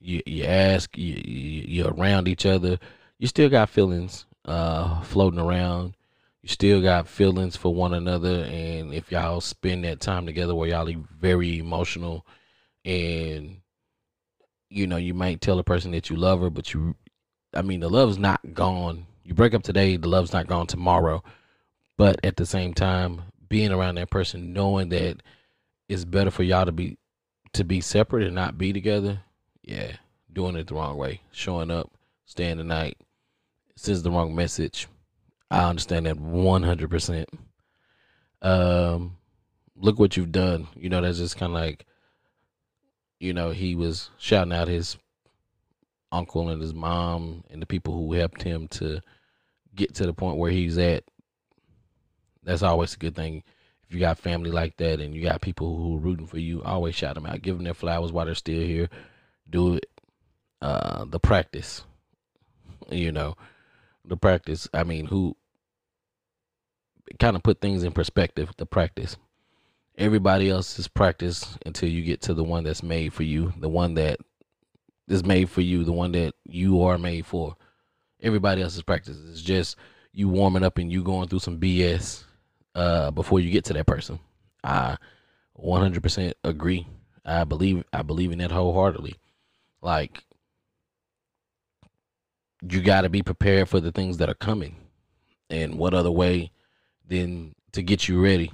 you 0.00 0.22
you 0.26 0.44
ask, 0.44 0.96
you, 0.96 1.20
you're 1.24 1.92
around 1.92 2.28
each 2.28 2.46
other, 2.46 2.78
you 3.18 3.26
still 3.26 3.48
got 3.48 3.68
feelings 3.68 4.26
uh, 4.44 5.00
floating 5.02 5.40
around. 5.40 5.94
You 6.42 6.48
still 6.48 6.80
got 6.80 7.06
feelings 7.06 7.56
for 7.56 7.74
one 7.74 7.92
another, 7.92 8.44
and 8.44 8.94
if 8.94 9.12
y'all 9.12 9.40
spend 9.42 9.84
that 9.84 10.00
time 10.00 10.24
together 10.24 10.54
where 10.54 10.68
y'all 10.68 10.88
are 10.88 11.04
very 11.20 11.58
emotional, 11.58 12.26
and 12.84 13.60
you 14.70 14.86
know 14.86 14.96
you 14.96 15.12
might 15.12 15.42
tell 15.42 15.58
a 15.58 15.64
person 15.64 15.90
that 15.90 16.08
you 16.08 16.16
love 16.16 16.40
her, 16.40 16.48
but 16.48 16.72
you, 16.72 16.96
I 17.52 17.60
mean, 17.60 17.80
the 17.80 17.90
love's 17.90 18.16
not 18.16 18.54
gone. 18.54 19.06
You 19.22 19.34
break 19.34 19.52
up 19.52 19.62
today, 19.62 19.96
the 19.96 20.08
love's 20.08 20.32
not 20.32 20.46
gone 20.46 20.66
tomorrow. 20.66 21.22
But 21.98 22.24
at 22.24 22.36
the 22.36 22.46
same 22.46 22.72
time, 22.72 23.20
being 23.50 23.72
around 23.72 23.96
that 23.96 24.08
person, 24.08 24.54
knowing 24.54 24.88
that 24.88 25.22
it's 25.90 26.06
better 26.06 26.30
for 26.30 26.42
y'all 26.42 26.64
to 26.64 26.72
be 26.72 26.96
to 27.52 27.64
be 27.64 27.82
separate 27.82 28.24
and 28.24 28.34
not 28.34 28.56
be 28.56 28.72
together, 28.72 29.20
yeah, 29.62 29.96
doing 30.32 30.56
it 30.56 30.68
the 30.68 30.74
wrong 30.74 30.96
way, 30.96 31.20
showing 31.32 31.70
up, 31.70 31.90
staying 32.24 32.56
the 32.56 32.64
night, 32.64 32.96
sends 33.76 34.02
the 34.02 34.10
wrong 34.10 34.34
message. 34.34 34.88
I 35.50 35.68
understand 35.68 36.06
that 36.06 36.18
one 36.18 36.62
hundred 36.62 36.90
percent. 36.90 37.28
Um, 38.42 39.16
look 39.76 39.98
what 39.98 40.16
you've 40.16 40.32
done. 40.32 40.68
You 40.76 40.88
know, 40.88 41.00
that's 41.00 41.18
just 41.18 41.36
kind 41.36 41.52
of 41.52 41.60
like, 41.60 41.86
you 43.18 43.32
know, 43.32 43.50
he 43.50 43.74
was 43.74 44.10
shouting 44.18 44.52
out 44.52 44.68
his 44.68 44.96
uncle 46.12 46.48
and 46.48 46.60
his 46.60 46.74
mom 46.74 47.44
and 47.50 47.60
the 47.60 47.66
people 47.66 47.94
who 47.94 48.12
helped 48.12 48.42
him 48.42 48.68
to 48.68 49.00
get 49.74 49.94
to 49.94 50.06
the 50.06 50.12
point 50.12 50.36
where 50.36 50.50
he's 50.50 50.76
at 50.78 51.04
that's 52.42 52.62
always 52.62 52.94
a 52.94 52.98
good 52.98 53.14
thing. 53.14 53.42
If 53.86 53.94
you 53.94 54.00
got 54.00 54.18
family 54.18 54.50
like 54.50 54.76
that 54.78 55.00
and 55.00 55.14
you 55.14 55.22
got 55.22 55.40
people 55.40 55.76
who 55.76 55.96
are 55.96 56.00
rooting 56.00 56.26
for 56.26 56.38
you, 56.38 56.62
always 56.62 56.94
shout 56.94 57.14
them 57.14 57.26
out. 57.26 57.42
Give 57.42 57.56
them 57.56 57.64
their 57.64 57.74
flowers 57.74 58.12
while 58.12 58.24
they're 58.24 58.34
still 58.34 58.60
here. 58.60 58.88
Do 59.48 59.74
it. 59.74 59.86
Uh, 60.62 61.06
the 61.06 61.18
practice, 61.18 61.84
you 62.90 63.10
know, 63.10 63.34
the 64.04 64.16
practice. 64.16 64.68
I 64.74 64.84
mean, 64.84 65.06
who 65.06 65.36
kind 67.18 67.36
of 67.36 67.42
put 67.42 67.60
things 67.60 67.82
in 67.82 67.92
perspective. 67.92 68.50
The 68.56 68.66
practice. 68.66 69.16
Everybody 69.98 70.48
else 70.48 70.78
is 70.78 70.88
practice 70.88 71.58
until 71.66 71.88
you 71.88 72.02
get 72.02 72.22
to 72.22 72.34
the 72.34 72.44
one 72.44 72.64
that's 72.64 72.82
made 72.82 73.12
for 73.12 73.22
you, 73.22 73.52
the 73.58 73.68
one 73.68 73.94
that 73.94 74.18
is 75.08 75.24
made 75.24 75.50
for 75.50 75.60
you, 75.60 75.84
the 75.84 75.92
one 75.92 76.12
that 76.12 76.34
you 76.44 76.82
are 76.82 76.96
made 76.96 77.26
for. 77.26 77.56
Everybody 78.22 78.62
else's 78.62 78.82
practice. 78.82 79.18
It's 79.30 79.42
just 79.42 79.76
you 80.12 80.28
warming 80.28 80.62
up 80.62 80.78
and 80.78 80.90
you 80.90 81.02
going 81.02 81.28
through 81.28 81.40
some 81.40 81.58
BS 81.58 82.24
uh, 82.74 83.10
before 83.10 83.40
you 83.40 83.50
get 83.50 83.64
to 83.66 83.72
that 83.74 83.86
person. 83.86 84.18
I 84.62 84.96
100% 85.58 86.34
agree. 86.44 86.86
I 87.24 87.44
believe 87.44 87.84
I 87.92 88.02
believe 88.02 88.32
in 88.32 88.38
that 88.38 88.50
wholeheartedly. 88.50 89.16
Like 89.82 90.24
you 92.62 92.80
got 92.80 93.02
to 93.02 93.08
be 93.08 93.22
prepared 93.22 93.68
for 93.68 93.80
the 93.80 93.92
things 93.92 94.18
that 94.18 94.28
are 94.28 94.34
coming. 94.34 94.76
And 95.48 95.76
what 95.76 95.94
other 95.94 96.10
way 96.10 96.52
than 97.10 97.54
to 97.72 97.82
get 97.82 98.08
you 98.08 98.22
ready 98.22 98.50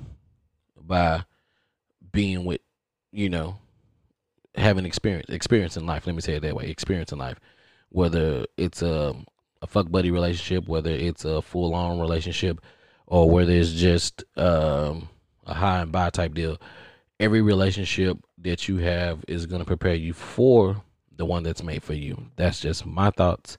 by 0.77 1.25
being 2.11 2.45
with, 2.45 2.61
you 3.13 3.29
know, 3.29 3.59
having 4.57 4.87
experience 4.87 5.29
experience 5.29 5.77
in 5.77 5.87
life. 5.87 6.07
Let 6.07 6.17
me 6.17 6.23
say 6.23 6.35
it 6.35 6.41
that 6.41 6.57
way. 6.57 6.69
Experience 6.69 7.13
in 7.13 7.19
life. 7.19 7.39
Whether 7.91 8.47
it's 8.57 8.83
a 8.83 9.15
a 9.63 9.67
fuck 9.67 9.91
buddy 9.91 10.11
relationship, 10.11 10.69
whether 10.69 10.91
it's 10.91 11.25
a 11.25 11.41
full 11.41 11.75
on 11.75 12.01
relationship, 12.01 12.61
or 13.07 13.31
whether 13.31 13.53
it's 13.53 13.73
just 13.73 14.25
um, 14.37 15.09
a 15.47 15.55
hi 15.55 15.81
and 15.83 15.93
bye 15.93 16.11
type 16.11 16.35
deal. 16.35 16.59
Every 17.21 17.41
relationship 17.41 18.19
that 18.39 18.69
you 18.69 18.79
have 18.79 19.25
is 19.29 19.47
going 19.47 19.61
to 19.61 19.67
prepare 19.67 19.95
you 19.95 20.13
for 20.13 20.83
the 21.17 21.25
one 21.25 21.43
that's 21.43 21.63
made 21.63 21.83
for 21.83 21.95
you. 21.95 22.27
That's 22.37 22.61
just 22.61 22.85
my 22.85 23.11
thoughts. 23.11 23.57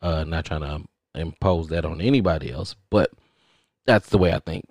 Uh, 0.00 0.24
not 0.24 0.44
trying 0.46 0.60
to 0.62 0.82
impose 1.14 1.68
that 1.68 1.84
on 1.84 2.00
anybody 2.00 2.50
else, 2.50 2.76
but 2.90 3.10
that's 3.86 4.08
the 4.08 4.18
way 4.18 4.32
I 4.32 4.38
think. 4.38 4.64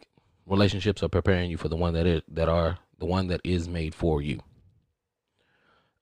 Relationships 0.45 1.03
are 1.03 1.09
preparing 1.09 1.49
you 1.49 1.57
for 1.57 1.69
the 1.69 1.75
one 1.75 1.93
that 1.93 2.05
is 2.05 2.21
that 2.27 2.49
are 2.49 2.79
the 2.99 3.05
one 3.05 3.27
that 3.27 3.41
is 3.43 3.67
made 3.67 3.95
for 3.95 4.21
you. 4.21 4.39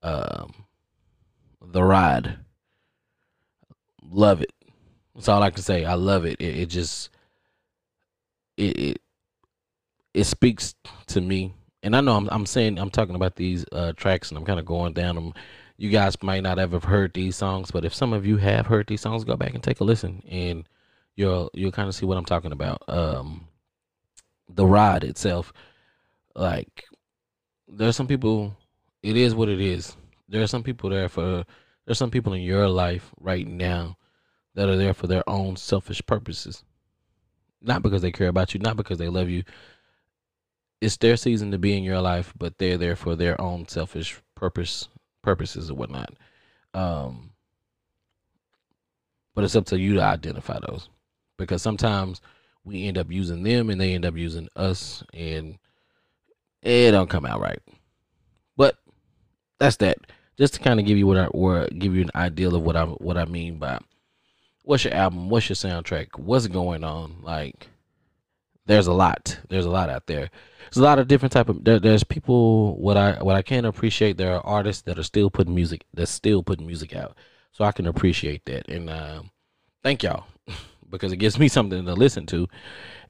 Um, 0.03 0.65
the 1.62 1.84
ride, 1.84 2.39
love 4.10 4.41
it. 4.41 4.51
That's 5.13 5.27
all 5.27 5.44
I 5.44 5.51
can 5.51 5.62
say. 5.62 5.86
I 5.86 5.94
love 5.94 6.25
it. 6.25 6.39
It, 6.39 6.60
it 6.62 6.65
just 6.68 7.10
it, 8.58 8.77
it 8.77 9.01
it 10.13 10.24
speaks 10.25 10.75
to 11.08 11.22
me. 11.22 11.53
And 11.84 11.96
I 11.96 12.01
know 12.01 12.15
I'm 12.15 12.30
I'm 12.32 12.46
saying 12.46 12.80
I'm 12.80 12.89
talking 12.91 13.15
about 13.15 13.36
these 13.36 13.65
uh, 13.72 13.94
tracks 13.94 14.30
and 14.30 14.38
I'm 14.38 14.46
kind 14.46 14.60
of 14.60 14.65
going 14.65 14.94
down 14.94 15.15
them. 15.15 15.34
You 15.77 15.89
guys 15.89 16.22
might 16.22 16.44
not 16.44 16.60
have 16.60 16.84
heard 16.84 17.13
these 17.13 17.36
songs, 17.36 17.72
but 17.72 17.86
if 17.86 17.94
some 17.94 18.13
of 18.13 18.25
you 18.25 18.38
have 18.38 18.68
heard 18.68 18.88
these 18.88 19.01
songs, 19.01 19.24
go 19.24 19.36
back 19.36 19.56
and 19.56 19.63
take 19.63 19.80
a 19.80 19.84
listen, 19.84 20.22
and 20.30 20.68
you'll 21.15 21.50
you'll 21.53 21.72
kind 21.72 21.88
of 21.88 21.96
see 21.96 22.06
what 22.06 22.18
I'm 22.18 22.25
talking 22.25 22.51
about. 22.51 22.82
Um, 22.88 23.48
the 24.50 24.65
ride 24.65 25.03
itself, 25.03 25.53
like 26.36 26.86
there's 27.68 27.96
some 27.96 28.08
people. 28.08 28.56
It 29.03 29.18
is 29.18 29.34
what 29.34 29.50
it 29.50 29.60
is. 29.60 29.96
There 30.30 30.41
are 30.41 30.48
some 30.48 30.63
people 30.63 30.89
there 30.89 31.10
for. 31.10 31.44
There's 31.86 31.98
some 31.98 32.12
people 32.12 32.34
in 32.34 32.41
your 32.41 32.68
life 32.68 33.12
right 33.20 33.48
now 33.48 33.98
that 34.53 34.70
are 34.70 34.77
there 34.77 34.94
for 34.94 35.08
their 35.08 35.27
own 35.27 35.56
selfish 35.56 36.01
purposes 36.06 36.63
not 37.62 37.84
because 37.84 38.01
they 38.01 38.12
care 38.12 38.27
about 38.27 38.53
you, 38.53 38.60
not 38.60 38.77
because 38.77 38.98
they 38.98 39.08
love 39.08 39.30
you. 39.30 39.44
It's 40.82 40.98
their 40.98 41.15
season 41.15 41.51
to 41.51 41.60
be 41.60 41.77
in 41.77 41.84
your 41.84 42.01
life, 42.01 42.34
but 42.38 42.58
they're 42.58 42.77
there 42.77 42.96
for 42.96 43.15
their 43.15 43.39
own 43.39 43.68
selfish 43.68 44.20
purpose 44.36 44.88
purposes 45.22 45.70
or 45.70 45.75
whatnot. 45.75 46.13
Um, 46.74 47.32
but 49.36 49.44
it's 49.44 49.56
up 49.56 49.65
to 49.68 49.80
you 49.80 49.94
to 49.96 50.01
identify 50.01 50.60
those 50.60 50.89
because 51.41 51.62
sometimes 51.62 52.21
we 52.63 52.88
end 52.88 52.98
up 52.98 53.12
using 53.12 53.43
them 53.43 53.69
and 53.69 53.81
they 53.81 53.93
end 53.93 54.05
up 54.05 54.15
using 54.15 54.48
us 54.55 55.03
and 55.13 55.57
it 56.62 56.91
don't 56.91 57.10
come 57.10 57.25
out 57.25 57.41
right. 57.41 57.60
But 58.55 58.77
that's 59.60 59.77
that. 59.77 59.98
Just 60.38 60.55
to 60.55 60.60
kind 60.60 60.79
of 60.79 60.86
give 60.86 60.98
you 60.98 61.07
what 61.07 61.17
I 61.17 61.25
or 61.25 61.67
give 61.67 61.95
you 61.95 62.01
an 62.01 62.12
idea 62.15 62.50
of 62.50 62.62
what 62.62 62.75
I 62.75 62.86
what 62.86 63.17
I 63.17 63.25
mean 63.25 63.57
by 63.57 63.79
what's 64.63 64.83
your 64.83 64.93
album? 64.93 65.29
What's 65.29 65.50
your 65.50 65.55
soundtrack? 65.55 66.17
What's 66.17 66.48
going 66.48 66.83
on? 66.83 67.17
Like, 67.21 67.67
there's 68.65 68.88
a 68.88 68.93
lot. 68.93 69.39
There's 69.50 69.65
a 69.65 69.69
lot 69.69 69.89
out 69.89 70.07
there. 70.07 70.29
There's 70.63 70.77
a 70.77 70.83
lot 70.83 71.00
of 71.00 71.07
different 71.07 71.33
type 71.33 71.50
of. 71.50 71.63
There, 71.63 71.79
there's 71.79 72.03
people. 72.03 72.77
What 72.77 72.98
I 72.98 73.21
what 73.21 73.36
I 73.36 73.41
can 73.41 73.65
appreciate. 73.65 74.17
There 74.17 74.36
are 74.36 74.45
artists 74.45 74.83
that 74.83 74.98
are 74.98 75.03
still 75.03 75.29
putting 75.29 75.53
music. 75.53 75.86
That's 75.93 76.12
still 76.12 76.43
putting 76.43 76.65
music 76.65 76.95
out. 76.95 77.15
So 77.51 77.65
I 77.65 77.71
can 77.71 77.88
appreciate 77.88 78.45
that. 78.45 78.69
And 78.69 78.89
um, 78.89 79.31
thank 79.83 80.03
y'all 80.03 80.25
because 80.91 81.12
it 81.12 81.17
gives 81.17 81.39
me 81.39 81.48
something 81.48 81.86
to 81.86 81.93
listen 81.93 82.25
to. 82.27 82.48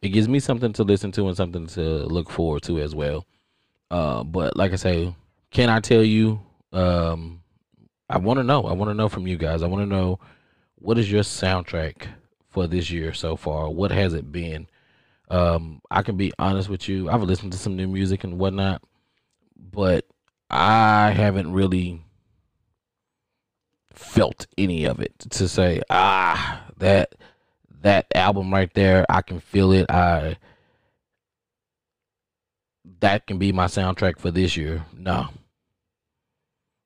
It 0.01 0.09
gives 0.09 0.29
me 0.29 0.39
something 0.39 0.73
to 0.73 0.83
listen 0.83 1.11
to 1.13 1.27
and 1.27 1.35
something 1.35 1.67
to 1.67 1.81
look 1.81 2.29
forward 2.29 2.63
to 2.63 2.79
as 2.79 2.95
well. 2.95 3.25
Uh, 3.89 4.23
but 4.23 4.55
like 4.55 4.71
I 4.71 4.77
say, 4.77 5.15
can 5.51 5.69
I 5.69 5.79
tell 5.79 6.03
you? 6.03 6.39
Um, 6.71 7.41
I 8.09 8.17
want 8.17 8.39
to 8.39 8.43
know. 8.43 8.63
I 8.63 8.73
want 8.73 8.89
to 8.89 8.95
know 8.95 9.09
from 9.09 9.27
you 9.27 9.37
guys. 9.37 9.63
I 9.63 9.67
want 9.67 9.81
to 9.81 9.95
know 9.95 10.19
what 10.75 10.97
is 10.97 11.11
your 11.11 11.23
soundtrack 11.23 12.07
for 12.49 12.67
this 12.67 12.91
year 12.91 13.13
so 13.13 13.35
far? 13.35 13.69
What 13.69 13.91
has 13.91 14.13
it 14.13 14.31
been? 14.31 14.67
Um, 15.29 15.81
I 15.89 16.01
can 16.01 16.17
be 16.17 16.33
honest 16.37 16.69
with 16.69 16.89
you. 16.89 17.09
I've 17.09 17.23
listened 17.23 17.53
to 17.53 17.57
some 17.57 17.75
new 17.75 17.87
music 17.87 18.23
and 18.23 18.37
whatnot, 18.37 18.81
but 19.55 20.05
I 20.49 21.11
haven't 21.11 21.53
really 21.53 22.03
felt 23.93 24.47
any 24.57 24.85
of 24.85 24.99
it 24.99 25.17
to 25.29 25.47
say, 25.47 25.81
ah, 25.89 26.65
that 26.77 27.15
that 27.81 28.07
album 28.15 28.53
right 28.53 28.73
there, 28.73 29.05
I 29.09 29.21
can 29.21 29.39
feel 29.39 29.71
it. 29.71 29.89
I 29.89 30.37
that 32.99 33.27
can 33.27 33.37
be 33.37 33.51
my 33.51 33.65
soundtrack 33.65 34.19
for 34.19 34.31
this 34.31 34.55
year. 34.55 34.85
No. 34.95 35.29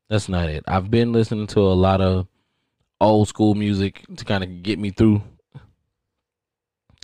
That's 0.10 0.30
not 0.30 0.50
it. 0.50 0.64
I've 0.68 0.92
been 0.92 1.12
listening 1.12 1.48
to 1.48 1.60
a 1.62 1.74
lot 1.74 2.02
of 2.02 2.28
old 3.02 3.28
school 3.28 3.56
music 3.56 4.04
to 4.16 4.26
kind 4.26 4.44
of 4.44 4.64
get 4.64 4.80
me 4.80 4.92
through 4.92 5.22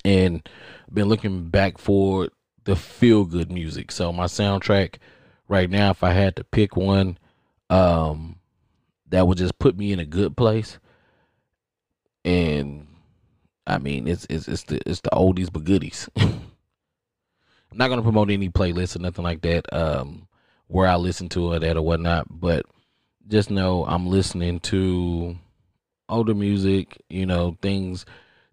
and 0.05 0.48
been 0.91 1.10
looking 1.10 1.50
back 1.50 1.77
for 1.77 2.29
the 2.63 2.75
feel 2.75 3.25
good 3.25 3.51
music. 3.51 3.91
So 3.91 4.13
my 4.13 4.25
soundtrack 4.25 4.95
right 5.48 5.69
now, 5.69 5.91
if 5.91 6.03
I 6.03 6.12
had 6.12 6.36
to 6.38 6.43
pick 6.43 6.75
one, 6.75 7.17
um, 7.69 8.38
that 9.10 9.27
would 9.27 9.38
just 9.38 9.60
put 9.60 9.77
me 9.77 9.91
in 9.91 10.00
a 10.00 10.05
good 10.05 10.38
place. 10.38 10.77
And 12.24 12.88
I 13.68 13.77
mean, 13.77 14.08
it's 14.08 14.25
it's 14.30 14.48
it's 14.48 14.63
the 14.63 14.82
it's 14.86 15.01
the 15.01 15.10
oldies 15.12 15.51
but 15.51 15.63
goodies. 15.63 16.10
I'm 16.18 17.77
not 17.77 17.89
gonna 17.89 18.01
promote 18.01 18.32
any 18.32 18.50
playlists 18.50 18.96
or 18.96 19.00
nothing 19.00 19.24
like 19.24 19.41
that. 19.41 19.72
Um, 19.74 20.27
where 20.68 20.88
I 20.88 20.96
listen 20.96 21.30
to 21.30 21.53
it 21.53 21.63
at 21.63 21.77
or 21.77 21.82
whatnot, 21.82 22.27
but 22.30 22.65
just 23.27 23.51
know 23.51 23.86
I'm 23.86 24.08
listening 24.08 24.60
to 24.62 25.38
older 26.10 26.34
music. 26.34 27.01
You 27.10 27.25
know, 27.25 27.58
things 27.62 28.06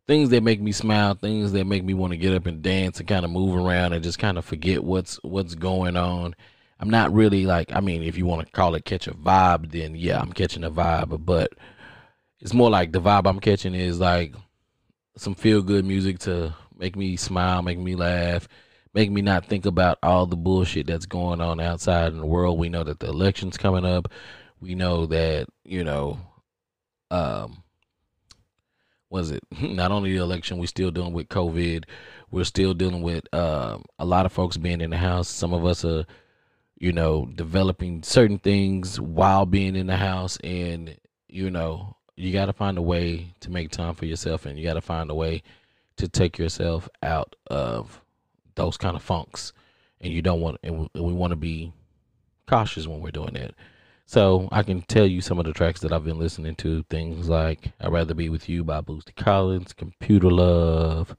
things 0.07 0.31
that 0.31 0.43
make 0.43 0.61
me 0.61 0.73
smile, 0.73 1.15
things 1.15 1.53
that 1.53 1.67
make 1.67 1.85
me 1.85 1.95
want 1.95 2.13
to 2.13 2.17
get 2.17 2.35
up 2.35 2.47
and 2.47 2.63
dance 2.63 2.99
and 2.99 3.09
kind 3.09 3.25
of 3.25 3.31
move 3.31 3.55
around 3.55 3.93
and 3.93 4.03
just 4.03 4.19
kind 4.19 4.39
of 4.39 4.45
forget 4.45 4.85
what's 4.85 5.17
what's 5.23 5.55
going 5.55 5.97
on. 5.97 6.35
I'm 6.81 6.91
not 6.91 7.13
really 7.13 7.47
like 7.47 7.73
I 7.73 7.81
mean, 7.81 8.03
if 8.03 8.19
you 8.19 8.27
want 8.27 8.47
to 8.47 8.53
call 8.53 8.75
it 8.75 8.85
catch 8.85 9.07
a 9.07 9.13
vibe, 9.13 9.71
then 9.73 9.95
yeah, 9.95 10.21
I'm 10.21 10.33
catching 10.33 10.65
a 10.65 10.71
vibe, 10.71 11.25
but 11.25 11.53
it's 12.41 12.55
more 12.55 12.71
like 12.71 12.93
the 12.93 13.01
vibe 13.01 13.27
I'm 13.27 13.41
catching 13.41 13.75
is 13.75 13.99
like 13.99 14.35
some 15.19 15.35
feel 15.35 15.63
good 15.63 15.85
music 15.85 16.19
to 16.21 16.55
make 16.79 16.97
me 16.97 17.17
smile, 17.17 17.63
make 17.63 17.79
me 17.79 17.95
laugh, 17.95 18.49
make 18.95 19.11
me 19.11 19.21
not 19.21 19.47
think 19.47 19.67
about 19.67 19.99
all 20.03 20.27
the 20.27 20.37
bullshit 20.37 20.87
that's 20.87 21.07
going 21.07 21.41
on 21.41 21.61
outside 21.61 22.13
in 22.13 22.19
the 22.19 22.27
world. 22.27 22.59
We 22.59 22.69
know 22.69 22.85
that 22.85 23.01
the 23.01 23.09
election's 23.09 23.57
coming 23.57 23.85
up. 23.85 24.09
We 24.61 24.75
know 24.75 25.07
that, 25.07 25.49
you 25.65 25.85
know, 25.85 26.19
um 27.11 27.63
was 29.11 29.31
it 29.31 29.43
not 29.61 29.91
only 29.91 30.13
the 30.13 30.23
election, 30.23 30.59
we're 30.59 30.67
still 30.67 30.91
dealing 30.91 31.13
with 31.13 31.29
COVID. 31.29 31.85
We're 32.31 32.45
still 32.45 32.75
dealing 32.75 33.03
with 33.03 33.25
uh, 33.33 33.79
a 33.99 34.05
lot 34.05 34.27
of 34.27 34.33
folks 34.33 34.57
being 34.57 34.81
in 34.81 34.91
the 34.91 34.99
house. 34.99 35.29
Some 35.29 35.55
of 35.55 35.65
us 35.65 35.85
are, 35.85 36.05
you 36.79 36.93
know, 36.93 37.27
developing 37.35 38.03
certain 38.03 38.39
things 38.39 39.01
while 39.01 39.47
being 39.47 39.77
in 39.77 39.87
the 39.87 39.97
house. 39.97 40.37
And, 40.45 40.97
you 41.27 41.51
know, 41.51 41.97
you 42.19 42.33
got 42.33 42.47
to 42.47 42.53
find 42.53 42.77
a 42.77 42.83
way 42.83 43.33
to 43.41 43.51
make 43.51 43.71
time 43.71 43.95
for 43.95 44.05
yourself 44.05 44.45
and 44.45 44.59
you 44.59 44.65
got 44.65 44.75
to 44.75 44.81
find 44.81 45.11
a 45.11 45.15
way 45.15 45.43
to 45.97 46.09
take 46.09 46.37
yourself 46.37 46.89
out 47.03 47.37
of 47.47 48.01
those 48.57 48.77
kind 48.77 48.97
of 48.97 49.03
funks. 49.03 49.53
And 50.01 50.13
you 50.13 50.21
don't 50.21 50.41
want, 50.41 50.59
and 50.63 50.89
we 50.95 51.13
want 51.13 51.31
to 51.31 51.37
be 51.37 51.73
cautious 52.47 52.87
when 52.87 53.01
we're 53.01 53.11
doing 53.11 53.35
that. 53.35 53.55
So 54.07 54.49
I 54.51 54.63
can 54.63 54.83
tell 54.83 55.07
you 55.07 55.21
some 55.21 55.39
of 55.39 55.45
the 55.45 55.53
tracks 55.53 55.81
that 55.81 55.93
I've 55.93 56.05
been 56.05 56.19
listening 56.19 56.55
to. 56.57 56.83
Things 56.85 57.29
like 57.29 57.73
"I'd 57.81 57.93
Rather 57.93 58.15
Be 58.15 58.29
with 58.29 58.49
You" 58.49 58.65
by 58.65 58.81
Bootsy 58.81 59.15
Collins, 59.15 59.73
"Computer 59.73 60.31
Love," 60.31 61.17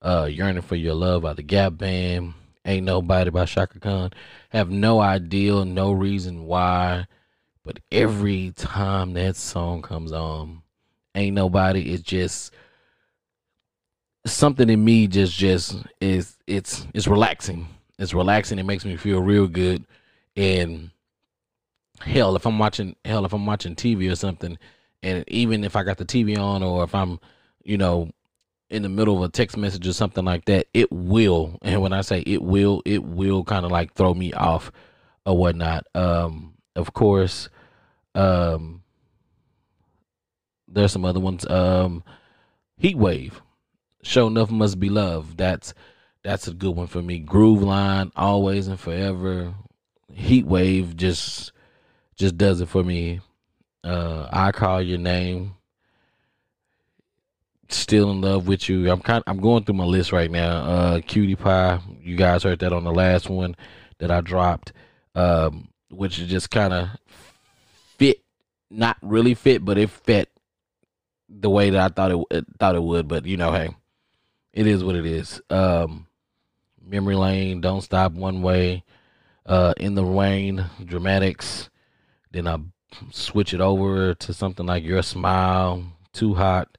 uh, 0.00 0.28
"Yearning 0.30 0.62
for 0.62 0.76
Your 0.76 0.94
Love" 0.94 1.22
by 1.22 1.32
the 1.32 1.42
Gap 1.42 1.78
Band, 1.78 2.34
"Ain't 2.64 2.84
Nobody" 2.86 3.30
by 3.30 3.46
Chaka 3.46 3.80
Khan. 3.80 4.12
Have 4.50 4.70
no 4.70 5.00
idea, 5.00 5.64
no 5.64 5.90
reason 5.92 6.44
why, 6.44 7.06
but 7.70 7.78
every 7.92 8.50
time 8.56 9.12
that 9.12 9.36
song 9.36 9.80
comes 9.80 10.10
on, 10.10 10.62
"Ain't 11.14 11.36
Nobody," 11.36 11.92
it's 11.92 12.02
just 12.02 12.52
something 14.26 14.68
in 14.68 14.84
me. 14.84 15.06
Just, 15.06 15.38
just 15.38 15.76
is 16.00 16.36
it's 16.48 16.84
it's 16.92 17.06
relaxing. 17.06 17.68
It's 17.96 18.12
relaxing. 18.12 18.58
It 18.58 18.64
makes 18.64 18.84
me 18.84 18.96
feel 18.96 19.20
real 19.20 19.46
good, 19.46 19.84
and 20.34 20.90
hell 22.00 22.34
if 22.34 22.46
i'm 22.46 22.58
watching 22.58 22.96
hell 23.04 23.26
if 23.26 23.32
i'm 23.34 23.44
watching 23.44 23.76
tv 23.76 24.10
or 24.10 24.16
something 24.16 24.58
and 25.02 25.22
even 25.28 25.62
if 25.62 25.76
i 25.76 25.82
got 25.82 25.98
the 25.98 26.04
tv 26.04 26.38
on 26.38 26.62
or 26.62 26.82
if 26.82 26.94
i'm 26.94 27.20
you 27.62 27.76
know 27.76 28.10
in 28.70 28.82
the 28.82 28.88
middle 28.88 29.18
of 29.18 29.22
a 29.22 29.28
text 29.28 29.54
message 29.54 29.86
or 29.86 29.92
something 29.92 30.24
like 30.24 30.46
that 30.46 30.66
it 30.72 30.90
will 30.90 31.58
and 31.60 31.82
when 31.82 31.92
i 31.92 32.00
say 32.00 32.20
it 32.20 32.40
will 32.40 32.80
it 32.86 33.04
will 33.04 33.44
kind 33.44 33.66
of 33.66 33.70
like 33.70 33.92
throw 33.92 34.14
me 34.14 34.32
off 34.32 34.72
or 35.26 35.36
whatnot 35.36 35.86
um 35.94 36.54
of 36.74 36.94
course 36.94 37.50
um 38.14 38.82
there's 40.68 40.92
some 40.92 41.04
other 41.04 41.20
ones 41.20 41.48
um 41.48 42.02
heat 42.76 42.96
wave 42.96 43.40
show 44.02 44.26
enough 44.26 44.50
must 44.50 44.80
be 44.80 44.88
love 44.88 45.36
that's 45.36 45.74
that's 46.22 46.48
a 46.48 46.52
good 46.52 46.74
one 46.74 46.86
for 46.86 47.02
me 47.02 47.18
groove 47.18 47.62
line 47.62 48.10
always 48.16 48.68
and 48.68 48.80
forever 48.80 49.54
heat 50.12 50.46
wave 50.46 50.96
just 50.96 51.52
just 52.20 52.36
does 52.36 52.60
it 52.60 52.68
for 52.68 52.84
me. 52.84 53.20
Uh, 53.82 54.28
I 54.30 54.52
call 54.52 54.82
your 54.82 54.98
name. 54.98 55.54
Still 57.70 58.10
in 58.10 58.20
love 58.20 58.46
with 58.46 58.68
you. 58.68 58.90
I'm 58.90 59.00
kind. 59.00 59.24
I'm 59.26 59.40
going 59.40 59.64
through 59.64 59.76
my 59.76 59.84
list 59.84 60.12
right 60.12 60.30
now. 60.30 60.58
Uh, 60.58 61.00
Cutie 61.00 61.36
Pie. 61.36 61.80
You 62.02 62.16
guys 62.16 62.42
heard 62.42 62.58
that 62.58 62.72
on 62.72 62.84
the 62.84 62.92
last 62.92 63.30
one 63.30 63.56
that 63.98 64.10
I 64.10 64.20
dropped, 64.20 64.72
um, 65.14 65.68
which 65.88 66.18
is 66.18 66.28
just 66.28 66.50
kind 66.50 66.72
of. 66.74 66.88
Not 68.70 68.96
really 69.02 69.34
fit, 69.34 69.64
but 69.64 69.78
it 69.78 69.90
fit 69.90 70.30
the 71.28 71.50
way 71.50 71.70
that 71.70 71.80
I 71.80 71.88
thought 71.88 72.26
it, 72.30 72.46
thought 72.58 72.76
it 72.76 72.82
would. 72.82 73.08
But 73.08 73.26
you 73.26 73.36
know, 73.36 73.52
hey, 73.52 73.74
it 74.52 74.66
is 74.66 74.84
what 74.84 74.96
it 74.96 75.06
is. 75.06 75.40
Um, 75.50 76.06
Memory 76.84 77.16
Lane. 77.16 77.60
Don't 77.60 77.82
stop. 77.82 78.12
One 78.12 78.42
way. 78.42 78.84
Uh, 79.46 79.74
in 79.78 79.94
the 79.94 80.04
rain. 80.04 80.64
Dramatics. 80.84 81.68
Then 82.32 82.46
I 82.46 82.58
switch 83.10 83.54
it 83.54 83.60
over 83.60 84.14
to 84.14 84.32
something 84.32 84.66
like 84.66 84.84
Your 84.84 85.02
Smile, 85.02 85.84
Too 86.12 86.34
Hot. 86.34 86.76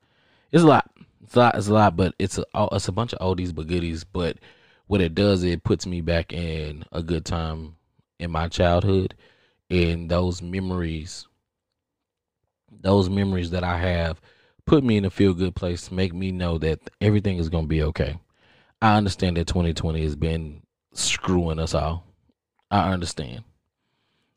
It's 0.52 0.64
a 0.64 0.68
lot. 0.68 0.90
It's 1.24 1.36
a 1.36 1.40
lot. 1.40 1.56
It's 1.56 1.68
a 1.68 1.74
lot, 1.74 1.96
but 1.96 2.16
it's 2.20 2.38
a 2.38 2.46
it's 2.72 2.88
a 2.88 2.92
bunch 2.92 3.14
of 3.14 3.20
oldies 3.20 3.54
but 3.54 3.68
goodies. 3.68 4.04
But 4.04 4.38
what 4.88 5.02
it 5.02 5.16
does, 5.16 5.44
it 5.44 5.64
puts 5.64 5.86
me 5.86 6.02
back 6.02 6.34
in 6.34 6.86
a 6.92 7.02
good 7.02 7.26
time 7.26 7.76
in 8.20 8.32
my 8.32 8.48
childhood, 8.48 9.16
and 9.70 10.10
those 10.10 10.42
memories, 10.42 11.28
those 12.72 13.10
memories 13.10 13.52
that 13.52 13.64
I 13.64 13.78
have, 13.78 14.22
put 14.66 14.84
me 14.84 14.98
in 14.98 15.06
a 15.06 15.10
feel 15.10 15.34
good 15.34 15.56
place. 15.56 15.92
Make 15.92 16.14
me 16.14 16.32
know 16.32 16.58
that 16.60 16.80
everything 17.00 17.38
is 17.38 17.50
gonna 17.50 17.68
be 17.68 17.84
okay. 17.84 18.18
I 18.82 18.98
understand 18.98 19.38
that 19.38 19.48
2020 19.48 20.02
has 20.04 20.16
been 20.16 20.64
screwing 20.94 21.60
us 21.60 21.74
all. 21.74 22.06
I 22.70 22.92
understand. 22.92 23.44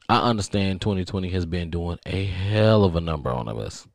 I 0.09 0.29
understand 0.29 0.81
2020 0.83 1.31
has 1.31 1.47
been 1.47 1.70
doing 1.70 1.99
a 2.05 2.25
hell 2.25 2.85
of 2.85 2.97
a 2.97 3.01
number 3.01 3.31
on 3.31 3.49
of 3.49 3.59
us. 3.59 3.87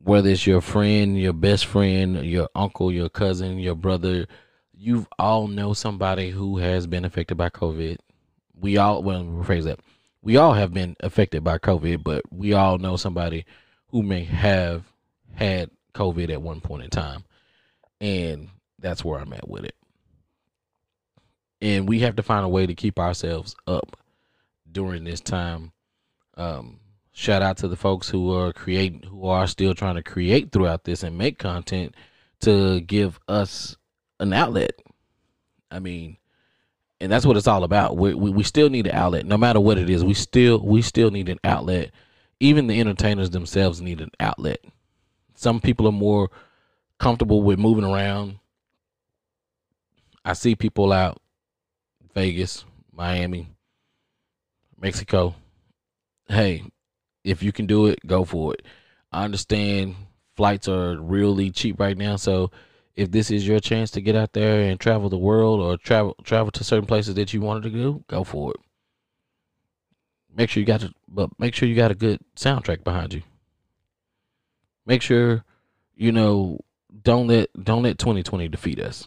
Whether 0.00 0.30
it's 0.30 0.46
your 0.46 0.60
friend, 0.60 1.18
your 1.18 1.32
best 1.32 1.66
friend, 1.66 2.24
your 2.24 2.48
uncle, 2.54 2.92
your 2.92 3.08
cousin, 3.08 3.58
your 3.58 3.74
brother, 3.74 4.26
you've 4.72 5.08
all 5.18 5.48
know 5.48 5.72
somebody 5.72 6.30
who 6.30 6.58
has 6.58 6.86
been 6.86 7.04
affected 7.04 7.36
by 7.36 7.50
COVID. 7.50 7.98
We 8.54 8.76
all, 8.76 9.02
well, 9.02 9.24
rephrase 9.24 9.64
that. 9.64 9.80
We 10.22 10.36
all 10.36 10.52
have 10.54 10.74
been 10.74 10.96
affected 11.00 11.44
by 11.44 11.58
COVID, 11.58 12.02
but 12.02 12.22
we 12.30 12.52
all 12.52 12.78
know 12.78 12.96
somebody 12.96 13.44
who 13.88 14.02
may 14.02 14.24
have 14.24 14.84
had 15.34 15.70
COVID 15.94 16.30
at 16.30 16.42
one 16.42 16.60
point 16.60 16.84
in 16.84 16.90
time. 16.90 17.24
And 18.00 18.48
that's 18.78 19.04
where 19.04 19.18
I'm 19.18 19.32
at 19.32 19.48
with 19.48 19.64
it. 19.64 19.74
And 21.60 21.88
we 21.88 22.00
have 22.00 22.16
to 22.16 22.22
find 22.22 22.44
a 22.44 22.48
way 22.48 22.66
to 22.66 22.74
keep 22.74 22.98
ourselves 22.98 23.56
up 23.66 23.96
during 24.70 25.04
this 25.04 25.20
time. 25.20 25.72
Um, 26.36 26.80
shout 27.12 27.42
out 27.42 27.56
to 27.58 27.68
the 27.68 27.76
folks 27.76 28.08
who 28.08 28.32
are 28.32 28.52
creating, 28.52 29.02
who 29.02 29.26
are 29.26 29.46
still 29.46 29.74
trying 29.74 29.96
to 29.96 30.02
create 30.02 30.52
throughout 30.52 30.84
this 30.84 31.02
and 31.02 31.18
make 31.18 31.38
content 31.38 31.94
to 32.40 32.80
give 32.80 33.18
us 33.26 33.76
an 34.20 34.32
outlet. 34.32 34.80
I 35.70 35.80
mean, 35.80 36.17
and 37.00 37.10
that's 37.12 37.26
what 37.26 37.36
it's 37.36 37.46
all 37.46 37.64
about. 37.64 37.96
We, 37.96 38.14
we 38.14 38.30
we 38.30 38.42
still 38.42 38.70
need 38.70 38.86
an 38.86 38.94
outlet, 38.94 39.26
no 39.26 39.36
matter 39.38 39.60
what 39.60 39.78
it 39.78 39.88
is. 39.88 40.04
We 40.04 40.14
still 40.14 40.60
we 40.60 40.82
still 40.82 41.10
need 41.10 41.28
an 41.28 41.38
outlet. 41.44 41.90
Even 42.40 42.66
the 42.66 42.80
entertainers 42.80 43.30
themselves 43.30 43.80
need 43.80 44.00
an 44.00 44.10
outlet. 44.20 44.60
Some 45.34 45.60
people 45.60 45.86
are 45.88 45.92
more 45.92 46.30
comfortable 46.98 47.42
with 47.42 47.58
moving 47.58 47.84
around. 47.84 48.38
I 50.24 50.32
see 50.34 50.54
people 50.54 50.92
out 50.92 51.20
Vegas, 52.14 52.64
Miami, 52.92 53.48
Mexico. 54.80 55.34
Hey, 56.28 56.64
If 57.24 57.42
you 57.42 57.52
can 57.52 57.66
do 57.66 57.86
it, 57.86 58.00
go 58.06 58.24
for 58.24 58.54
it. 58.54 58.64
I 59.12 59.24
understand 59.24 59.96
flights 60.36 60.68
are 60.68 60.96
really 61.00 61.50
cheap 61.50 61.80
right 61.80 61.96
now, 61.96 62.16
so 62.16 62.50
if 62.98 63.12
this 63.12 63.30
is 63.30 63.46
your 63.46 63.60
chance 63.60 63.92
to 63.92 64.00
get 64.00 64.16
out 64.16 64.32
there 64.32 64.60
and 64.60 64.80
travel 64.80 65.08
the 65.08 65.16
world 65.16 65.60
or 65.60 65.76
travel 65.76 66.16
travel 66.24 66.50
to 66.50 66.64
certain 66.64 66.84
places 66.84 67.14
that 67.14 67.32
you 67.32 67.40
wanted 67.40 67.62
to 67.62 67.70
go, 67.70 68.04
go 68.08 68.24
for 68.24 68.50
it. 68.50 68.60
Make 70.34 70.50
sure 70.50 70.60
you 70.60 70.66
got 70.66 70.80
to, 70.80 70.92
but 71.06 71.30
make 71.38 71.54
sure 71.54 71.68
you 71.68 71.76
got 71.76 71.92
a 71.92 71.94
good 71.94 72.18
soundtrack 72.34 72.82
behind 72.82 73.14
you. 73.14 73.22
Make 74.84 75.00
sure, 75.00 75.44
you 75.94 76.10
know, 76.10 76.58
don't 77.04 77.28
let 77.28 77.50
don't 77.62 77.84
let 77.84 77.98
2020 77.98 78.48
defeat 78.48 78.80
us. 78.80 79.06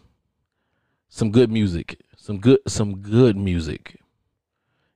Some 1.10 1.30
good 1.32 1.52
music, 1.52 2.00
some 2.16 2.40
good 2.40 2.60
some 2.68 3.02
good 3.02 3.36
music. 3.36 4.00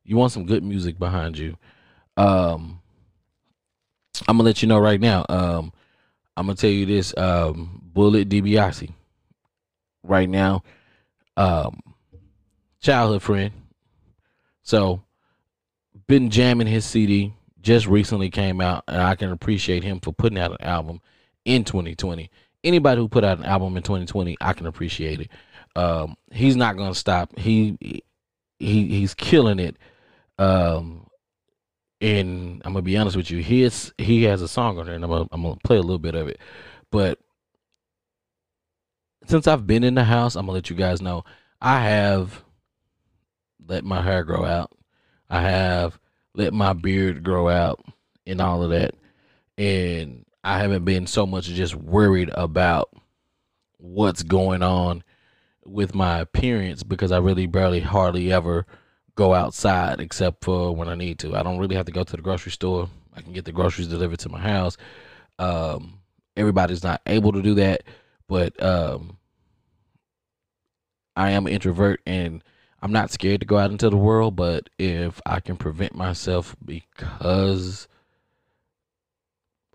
You 0.06 0.16
want 0.16 0.32
some 0.32 0.46
good 0.46 0.64
music 0.64 0.98
behind 0.98 1.38
you. 1.38 1.58
Um, 2.16 2.80
I'm 4.26 4.38
gonna 4.38 4.44
let 4.44 4.62
you 4.62 4.70
know 4.70 4.80
right 4.80 5.02
now. 5.02 5.26
Um, 5.28 5.74
I'm 6.38 6.48
gonna 6.48 6.56
tell 6.56 6.70
you 6.70 6.86
this. 6.86 7.14
Um, 7.18 7.82
Bullet 7.94 8.30
DiBiase, 8.30 8.92
right 10.04 10.30
now, 10.30 10.64
um, 11.38 11.82
childhood 12.82 13.22
friend. 13.22 13.52
So, 14.64 15.04
been 16.08 16.30
jamming 16.30 16.68
his 16.68 16.86
CD. 16.86 17.34
Just 17.62 17.88
recently 17.88 18.30
came 18.30 18.62
out, 18.62 18.84
and 18.88 19.02
I 19.02 19.16
can 19.16 19.32
appreciate 19.32 19.84
him 19.84 20.00
for 20.00 20.12
putting 20.14 20.38
out 20.38 20.52
an 20.52 20.62
album 20.62 21.02
in 21.46 21.64
2020. 21.64 22.30
Anybody 22.64 23.00
who 23.00 23.08
put 23.08 23.24
out 23.24 23.38
an 23.38 23.46
album 23.46 23.78
in 23.78 23.84
2020, 23.84 24.38
I 24.42 24.54
can 24.54 24.66
appreciate 24.66 25.22
it. 25.22 25.30
Um, 25.76 26.16
he's 26.32 26.56
not 26.56 26.78
gonna 26.78 26.96
stop. 26.96 27.38
He 27.38 27.78
he 28.60 28.88
he's 28.88 29.14
killing 29.14 29.60
it. 29.60 29.78
Um, 30.38 31.08
and 32.06 32.62
I'm 32.64 32.74
gonna 32.74 32.84
be 32.84 32.98
honest 32.98 33.18
with 33.18 33.32
you, 33.32 33.42
his 33.42 33.92
he 33.98 34.24
has 34.24 34.44
a 34.44 34.48
song 34.48 34.78
on 34.78 34.86
there, 34.86 34.94
and 34.94 35.04
I'm 35.04 35.10
gonna, 35.10 35.28
I'm 35.32 35.42
gonna 35.42 35.56
play 35.64 35.78
a 35.78 35.82
little 35.82 35.98
bit 35.98 36.14
of 36.14 36.28
it. 36.28 36.40
But 36.92 37.18
since 39.26 39.48
I've 39.48 39.66
been 39.66 39.84
in 39.84 39.96
the 39.96 40.04
house, 40.04 40.36
I'm 40.36 40.44
gonna 40.46 40.54
let 40.54 40.70
you 40.70 40.76
guys 40.76 41.02
know 41.02 41.24
I 41.60 41.80
have 41.82 42.44
let 43.68 43.84
my 43.84 44.04
hair 44.04 44.24
grow 44.24 44.46
out. 44.46 44.72
I 45.32 45.42
have 45.42 46.00
let 46.36 46.54
my 46.54 46.74
beard 46.74 47.24
grow 47.24 47.50
out 47.50 47.84
and 48.28 48.40
all 48.40 48.62
of 48.62 48.70
that, 48.70 48.94
and 49.58 50.26
I 50.44 50.60
haven't 50.60 50.86
been 50.86 51.08
so 51.08 51.26
much 51.26 51.46
just 51.46 51.74
worried 51.74 52.30
about 52.36 52.92
what's 53.78 54.22
going 54.22 54.62
on 54.62 55.04
with 55.66 55.96
my 55.96 56.20
appearance 56.20 56.84
because 56.84 57.12
I 57.12 57.18
really 57.18 57.48
barely 57.48 57.80
hardly 57.80 58.32
ever 58.32 58.68
go 59.16 59.34
outside 59.34 60.00
except 60.00 60.44
for 60.44 60.76
when 60.76 60.88
I 60.88 60.96
need 60.96 61.20
to. 61.20 61.36
I 61.36 61.44
don't 61.44 61.58
really 61.58 61.76
have 61.76 61.86
to 61.86 61.92
go 61.92 62.04
to 62.04 62.16
the 62.16 62.22
grocery 62.22 62.52
store. 62.52 62.90
I 63.16 63.22
can 63.22 63.34
get 63.34 63.46
the 63.46 63.52
groceries 63.52 63.88
delivered 63.88 64.20
to 64.20 64.30
my 64.30 64.40
house. 64.40 64.78
Um, 65.40 66.00
everybody's 66.36 66.84
not 66.84 67.02
able 67.06 67.32
to 67.32 67.42
do 67.42 67.56
that, 67.56 67.84
but 68.28 68.62
um, 68.62 69.18
I 71.16 71.32
am 71.32 71.48
an 71.48 71.54
introvert 71.54 72.02
and 72.06 72.44
I'm 72.82 72.92
not 72.92 73.12
scared 73.12 73.40
to 73.40 73.46
go 73.48 73.58
out 73.58 73.72
into 73.72 73.90
the 73.90 73.98
world. 73.98 74.36
But 74.36 74.70
if 74.78 75.22
I 75.26 75.40
can 75.40 75.56
prevent 75.58 75.96
myself 75.96 76.56
because 76.64 77.88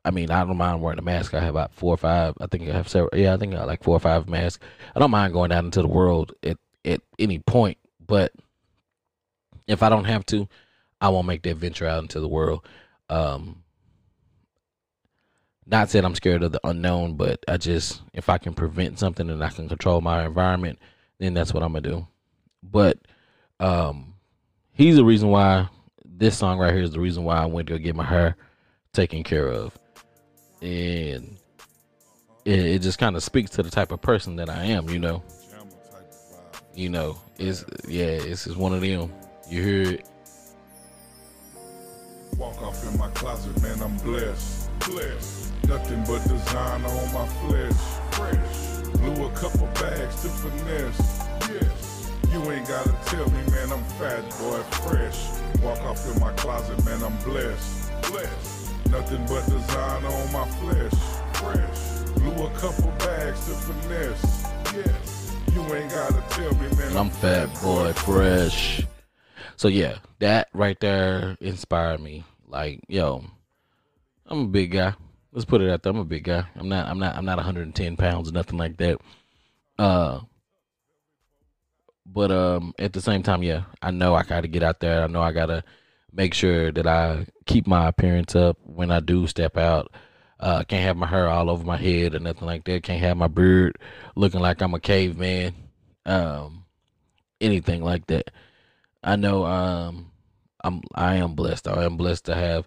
I 0.04 0.10
mean, 0.10 0.30
I 0.30 0.44
don't 0.44 0.56
mind 0.56 0.80
wearing 0.80 0.98
a 0.98 1.02
mask. 1.02 1.34
I 1.34 1.40
have 1.40 1.50
about 1.50 1.74
four 1.74 1.92
or 1.94 1.98
five. 1.98 2.34
I 2.40 2.46
think 2.46 2.68
I 2.68 2.72
have 2.72 2.88
several. 2.88 3.18
Yeah, 3.18 3.34
I 3.34 3.36
think 3.36 3.54
I 3.54 3.64
like 3.64 3.82
four 3.82 3.96
or 3.96 4.00
five 4.00 4.28
masks. 4.28 4.64
I 4.94 4.98
don't 4.98 5.10
mind 5.10 5.32
going 5.32 5.52
out 5.52 5.64
into 5.64 5.82
the 5.82 5.88
world 5.88 6.32
at 6.42 6.56
at 6.84 7.02
any 7.18 7.38
point, 7.38 7.76
but 8.06 8.32
if 9.70 9.82
I 9.82 9.88
don't 9.88 10.04
have 10.04 10.26
to, 10.26 10.48
I 11.00 11.08
won't 11.08 11.26
make 11.26 11.42
that 11.42 11.56
venture 11.56 11.86
out 11.86 12.02
into 12.02 12.20
the 12.20 12.28
world. 12.28 12.66
Um, 13.08 13.62
not 15.66 15.88
saying 15.88 16.04
I'm 16.04 16.14
scared 16.14 16.42
of 16.42 16.52
the 16.52 16.60
unknown, 16.64 17.16
but 17.16 17.44
I 17.46 17.56
just 17.56 18.02
if 18.12 18.28
I 18.28 18.38
can 18.38 18.54
prevent 18.54 18.98
something 18.98 19.30
and 19.30 19.42
I 19.42 19.50
can 19.50 19.68
control 19.68 20.00
my 20.00 20.26
environment, 20.26 20.78
then 21.18 21.34
that's 21.34 21.54
what 21.54 21.62
I'm 21.62 21.72
gonna 21.72 21.88
do. 21.88 22.06
But 22.62 22.98
um, 23.60 24.14
he's 24.72 24.96
the 24.96 25.04
reason 25.04 25.28
why 25.28 25.68
this 26.04 26.36
song 26.36 26.58
right 26.58 26.74
here 26.74 26.82
is 26.82 26.92
the 26.92 27.00
reason 27.00 27.24
why 27.24 27.36
I 27.36 27.46
went 27.46 27.68
to 27.68 27.78
get 27.78 27.94
my 27.94 28.04
hair 28.04 28.36
taken 28.92 29.22
care 29.22 29.48
of, 29.48 29.78
and 30.60 31.36
it, 32.44 32.58
it 32.58 32.78
just 32.82 32.98
kind 32.98 33.16
of 33.16 33.22
speaks 33.22 33.52
to 33.52 33.62
the 33.62 33.70
type 33.70 33.92
of 33.92 34.02
person 34.02 34.36
that 34.36 34.50
I 34.50 34.64
am. 34.64 34.90
You 34.90 34.98
know, 34.98 35.22
you 36.74 36.88
know, 36.88 37.18
it's 37.38 37.64
yeah, 37.86 38.06
it's 38.06 38.44
just 38.44 38.56
one 38.56 38.74
of 38.74 38.80
them. 38.80 39.12
You 39.50 39.62
hear 39.64 39.82
it? 39.94 40.08
Walk 42.38 42.62
off 42.62 42.86
in 42.86 42.96
my 42.96 43.08
closet, 43.08 43.60
man, 43.60 43.82
I'm 43.82 43.96
blessed. 43.96 44.70
Blessed. 44.86 45.52
Nothing 45.66 46.04
but 46.04 46.22
designer 46.22 46.86
on 46.86 47.12
my 47.12 47.26
flesh. 47.26 47.72
Fresh. 48.12 48.94
Blew 49.00 49.26
a 49.26 49.30
couple 49.32 49.66
bags 49.74 50.22
to 50.22 50.28
finesse. 50.28 51.26
Yes. 51.48 52.12
You 52.32 52.48
ain't 52.52 52.68
gotta 52.68 52.94
tell 53.06 53.28
me, 53.28 53.42
man, 53.50 53.72
I'm 53.72 53.82
fat, 53.98 54.22
boy, 54.38 54.62
fresh. 54.86 55.18
Walk 55.64 55.80
off 55.80 56.14
in 56.14 56.20
my 56.20 56.32
closet, 56.34 56.84
man, 56.84 57.02
I'm 57.02 57.16
blessed. 57.24 57.90
Blessed. 58.02 58.88
Nothing 58.92 59.26
but 59.26 59.44
designer 59.46 60.06
on 60.06 60.32
my 60.32 60.48
flesh. 60.60 60.94
Fresh. 61.32 62.12
Blew 62.20 62.46
a 62.46 62.50
couple 62.50 62.92
bags 62.98 63.46
to 63.46 63.54
finesse. 63.54 64.44
Yes. 64.76 65.36
You 65.52 65.74
ain't 65.74 65.90
gotta 65.90 66.22
tell 66.30 66.54
me, 66.54 66.68
man, 66.76 66.96
I'm 66.96 67.10
fat 67.10 67.48
boy 67.60 67.92
fresh. 67.94 68.86
So 69.60 69.68
yeah, 69.68 69.98
that 70.20 70.48
right 70.54 70.80
there 70.80 71.36
inspired 71.38 72.00
me. 72.00 72.24
Like, 72.48 72.80
yo, 72.88 73.22
I'm 74.24 74.44
a 74.44 74.46
big 74.46 74.70
guy. 74.70 74.94
Let's 75.32 75.44
put 75.44 75.60
it 75.60 75.68
out 75.68 75.82
there. 75.82 75.90
I'm 75.90 75.98
a 75.98 76.04
big 76.06 76.24
guy. 76.24 76.46
I'm 76.56 76.70
not. 76.70 76.88
I'm 76.88 76.98
not. 76.98 77.14
I'm 77.14 77.26
not 77.26 77.36
110 77.36 77.98
pounds 77.98 78.30
or 78.30 78.32
nothing 78.32 78.56
like 78.56 78.78
that. 78.78 78.98
Uh, 79.78 80.20
but 82.06 82.30
um, 82.30 82.72
at 82.78 82.94
the 82.94 83.02
same 83.02 83.22
time, 83.22 83.42
yeah, 83.42 83.64
I 83.82 83.90
know 83.90 84.14
I 84.14 84.22
got 84.22 84.40
to 84.40 84.48
get 84.48 84.62
out 84.62 84.80
there. 84.80 85.04
I 85.04 85.08
know 85.08 85.20
I 85.20 85.32
gotta 85.32 85.62
make 86.10 86.32
sure 86.32 86.72
that 86.72 86.86
I 86.86 87.26
keep 87.44 87.66
my 87.66 87.86
appearance 87.86 88.34
up 88.34 88.56
when 88.64 88.90
I 88.90 89.00
do 89.00 89.26
step 89.26 89.58
out. 89.58 89.92
Uh, 90.38 90.64
can't 90.64 90.84
have 90.84 90.96
my 90.96 91.06
hair 91.06 91.28
all 91.28 91.50
over 91.50 91.64
my 91.64 91.76
head 91.76 92.14
or 92.14 92.18
nothing 92.18 92.46
like 92.46 92.64
that. 92.64 92.82
Can't 92.82 93.02
have 93.02 93.18
my 93.18 93.28
beard 93.28 93.76
looking 94.16 94.40
like 94.40 94.62
I'm 94.62 94.72
a 94.72 94.80
caveman. 94.80 95.52
Um, 96.06 96.64
anything 97.42 97.84
like 97.84 98.06
that. 98.06 98.30
I 99.02 99.16
know 99.16 99.44
um 99.44 100.10
I'm 100.62 100.82
I 100.94 101.16
am 101.16 101.34
blessed. 101.34 101.68
I 101.68 101.84
am 101.84 101.96
blessed 101.96 102.26
to 102.26 102.34
have 102.34 102.66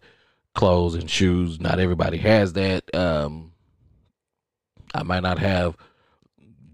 clothes 0.56 0.96
and 0.96 1.10
shoes. 1.10 1.60
Not 1.60 1.80
everybody 1.80 2.17
has 2.17 2.54
that. 2.54 2.93
Um 2.96 3.54
I 4.93 5.04
might 5.04 5.24
not 5.24 5.39
have 5.39 5.76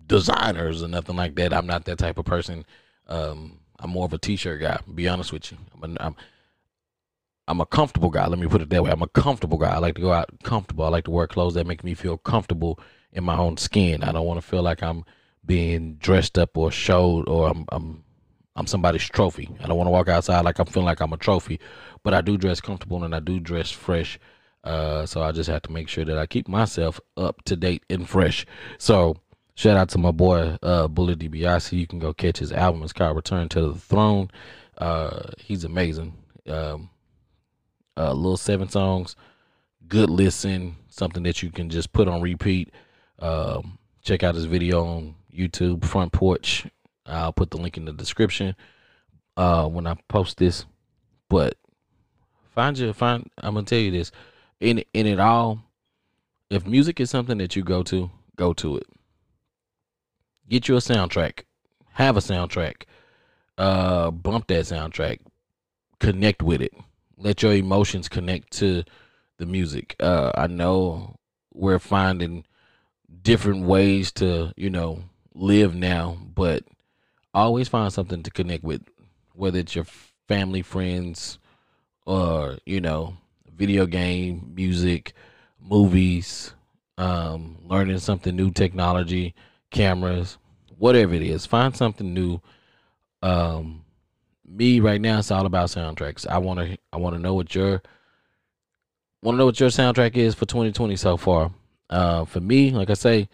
designers 0.07 0.83
or 0.83 0.87
nothing 0.87 1.15
like 1.15 1.35
that. 1.35 1.53
I'm 1.53 1.67
not 1.67 1.85
that 1.85 1.97
type 1.97 2.17
of 2.17 2.25
person. 2.25 2.65
Um 3.07 3.59
I'm 3.79 3.91
more 3.91 4.05
of 4.05 4.13
a 4.13 4.17
t-shirt 4.17 4.59
guy, 4.59 4.79
be 4.93 5.07
honest 5.07 5.31
with 5.31 5.51
you. 5.51 5.57
I'm 5.73 5.91
a, 5.91 6.03
I'm 6.03 6.15
I'm 7.47 7.61
a 7.61 7.65
comfortable 7.65 8.09
guy. 8.11 8.27
Let 8.27 8.37
me 8.37 8.47
put 8.47 8.61
it 8.61 8.69
that 8.69 8.83
way. 8.83 8.91
I'm 8.91 9.01
a 9.01 9.07
comfortable 9.07 9.57
guy. 9.57 9.73
I 9.73 9.79
like 9.79 9.95
to 9.95 10.01
go 10.01 10.11
out 10.11 10.29
comfortable. 10.43 10.85
I 10.85 10.89
like 10.89 11.05
to 11.05 11.11
wear 11.11 11.25
clothes 11.25 11.55
that 11.55 11.65
make 11.65 11.83
me 11.83 11.95
feel 11.95 12.17
comfortable 12.17 12.79
in 13.11 13.23
my 13.23 13.35
own 13.37 13.57
skin. 13.57 14.03
I 14.03 14.11
don't 14.11 14.27
want 14.27 14.39
to 14.39 14.47
feel 14.47 14.61
like 14.61 14.83
I'm 14.83 15.03
being 15.45 15.95
dressed 15.95 16.37
up 16.37 16.55
or 16.55 16.69
showed 16.69 17.27
or 17.27 17.49
I'm, 17.49 17.65
I'm 17.71 18.03
I'm 18.59 18.67
somebody's 18.67 19.07
trophy. 19.07 19.49
I 19.63 19.67
don't 19.67 19.77
want 19.77 19.87
to 19.87 19.91
walk 19.91 20.09
outside 20.09 20.43
like 20.43 20.59
I'm 20.59 20.65
feeling 20.65 20.85
like 20.85 20.99
I'm 20.99 21.13
a 21.13 21.17
trophy, 21.17 21.61
but 22.03 22.13
I 22.13 22.19
do 22.19 22.37
dress 22.37 22.59
comfortable 22.59 23.05
and 23.05 23.15
I 23.15 23.21
do 23.21 23.39
dress 23.39 23.71
fresh. 23.71 24.19
Uh, 24.65 25.05
so 25.05 25.21
I 25.23 25.31
just 25.31 25.49
have 25.49 25.61
to 25.61 25.71
make 25.71 25.87
sure 25.87 26.03
that 26.03 26.17
I 26.17 26.25
keep 26.25 26.49
myself 26.49 26.99
up 27.15 27.41
to 27.45 27.55
date 27.55 27.85
and 27.89 28.07
fresh. 28.07 28.45
So 28.77 29.15
shout 29.55 29.77
out 29.77 29.87
to 29.89 29.97
my 29.97 30.11
boy 30.11 30.57
uh, 30.61 30.89
Bullet 30.89 31.19
DiBiase. 31.19 31.71
You 31.71 31.87
can 31.87 31.99
go 31.99 32.13
catch 32.13 32.39
his 32.39 32.51
album. 32.51 32.83
It's 32.83 32.91
called 32.91 33.15
Return 33.15 33.47
to 33.47 33.69
the 33.69 33.79
Throne. 33.79 34.29
Uh, 34.77 35.29
he's 35.37 35.63
amazing. 35.63 36.15
Um, 36.45 36.89
uh, 37.95 38.11
little 38.11 38.35
seven 38.35 38.67
songs, 38.67 39.15
good 39.87 40.09
listen, 40.09 40.75
something 40.89 41.23
that 41.23 41.41
you 41.41 41.49
can 41.49 41.69
just 41.69 41.93
put 41.93 42.09
on 42.09 42.21
repeat. 42.21 42.73
Um, 43.19 43.79
check 44.01 44.21
out 44.21 44.35
his 44.35 44.45
video 44.45 44.85
on 44.85 45.15
YouTube, 45.33 45.85
Front 45.85 46.11
Porch 46.11 46.65
I'll 47.09 47.33
put 47.33 47.51
the 47.51 47.57
link 47.57 47.77
in 47.77 47.85
the 47.85 47.93
description 47.93 48.55
uh, 49.35 49.67
when 49.67 49.87
I 49.87 49.95
post 50.07 50.37
this. 50.37 50.65
But 51.29 51.57
find 52.53 52.77
your 52.77 52.93
find. 52.93 53.29
I'm 53.37 53.55
gonna 53.55 53.65
tell 53.65 53.79
you 53.79 53.91
this. 53.91 54.11
In 54.59 54.83
in 54.93 55.05
it 55.05 55.19
all, 55.19 55.63
if 56.49 56.65
music 56.65 56.99
is 56.99 57.09
something 57.09 57.37
that 57.37 57.55
you 57.55 57.63
go 57.63 57.83
to, 57.83 58.09
go 58.35 58.53
to 58.53 58.77
it. 58.77 58.87
Get 60.49 60.67
you 60.67 60.75
a 60.75 60.79
soundtrack. 60.79 61.43
Have 61.93 62.17
a 62.17 62.21
soundtrack. 62.21 62.83
Uh, 63.57 64.09
bump 64.11 64.47
that 64.47 64.65
soundtrack. 64.65 65.19
Connect 65.99 66.41
with 66.41 66.61
it. 66.61 66.73
Let 67.17 67.43
your 67.43 67.53
emotions 67.53 68.09
connect 68.09 68.51
to 68.53 68.83
the 69.37 69.45
music. 69.45 69.95
Uh, 69.99 70.31
I 70.35 70.47
know 70.47 71.17
we're 71.53 71.79
finding 71.79 72.45
different 73.21 73.65
ways 73.65 74.11
to, 74.13 74.53
you 74.55 74.69
know, 74.69 75.03
live 75.35 75.75
now, 75.75 76.17
but 76.33 76.63
always 77.39 77.67
find 77.67 77.91
something 77.91 78.23
to 78.23 78.31
connect 78.31 78.63
with, 78.63 78.81
whether 79.33 79.59
it's 79.59 79.75
your 79.75 79.85
family, 80.27 80.61
friends, 80.61 81.39
or 82.05 82.57
you 82.65 82.81
know, 82.81 83.17
video 83.55 83.85
game, 83.85 84.51
music, 84.55 85.13
movies, 85.59 86.53
um, 86.97 87.57
learning 87.65 87.99
something 87.99 88.35
new, 88.35 88.51
technology, 88.51 89.35
cameras, 89.71 90.37
whatever 90.77 91.13
it 91.13 91.21
is. 91.21 91.45
Find 91.45 91.75
something 91.75 92.13
new. 92.13 92.41
Um, 93.21 93.85
me 94.45 94.79
right 94.79 94.99
now, 94.99 95.19
it's 95.19 95.31
all 95.31 95.45
about 95.45 95.69
soundtracks. 95.69 96.27
I 96.27 96.37
want 96.39 96.59
to 96.59 96.77
I 96.91 96.97
want 96.97 97.15
to 97.15 97.21
know 97.21 97.33
what 97.33 97.53
your 97.53 97.81
want 99.21 99.35
to 99.35 99.37
know 99.37 99.45
what 99.45 99.59
your 99.59 99.69
soundtrack 99.69 100.15
is 100.15 100.33
for 100.33 100.45
2020 100.45 100.95
so 100.95 101.17
far. 101.17 101.51
Uh, 101.89 102.25
for 102.25 102.39
me, 102.39 102.71
like 102.71 102.89
I 102.89 102.93
say, 102.93 103.29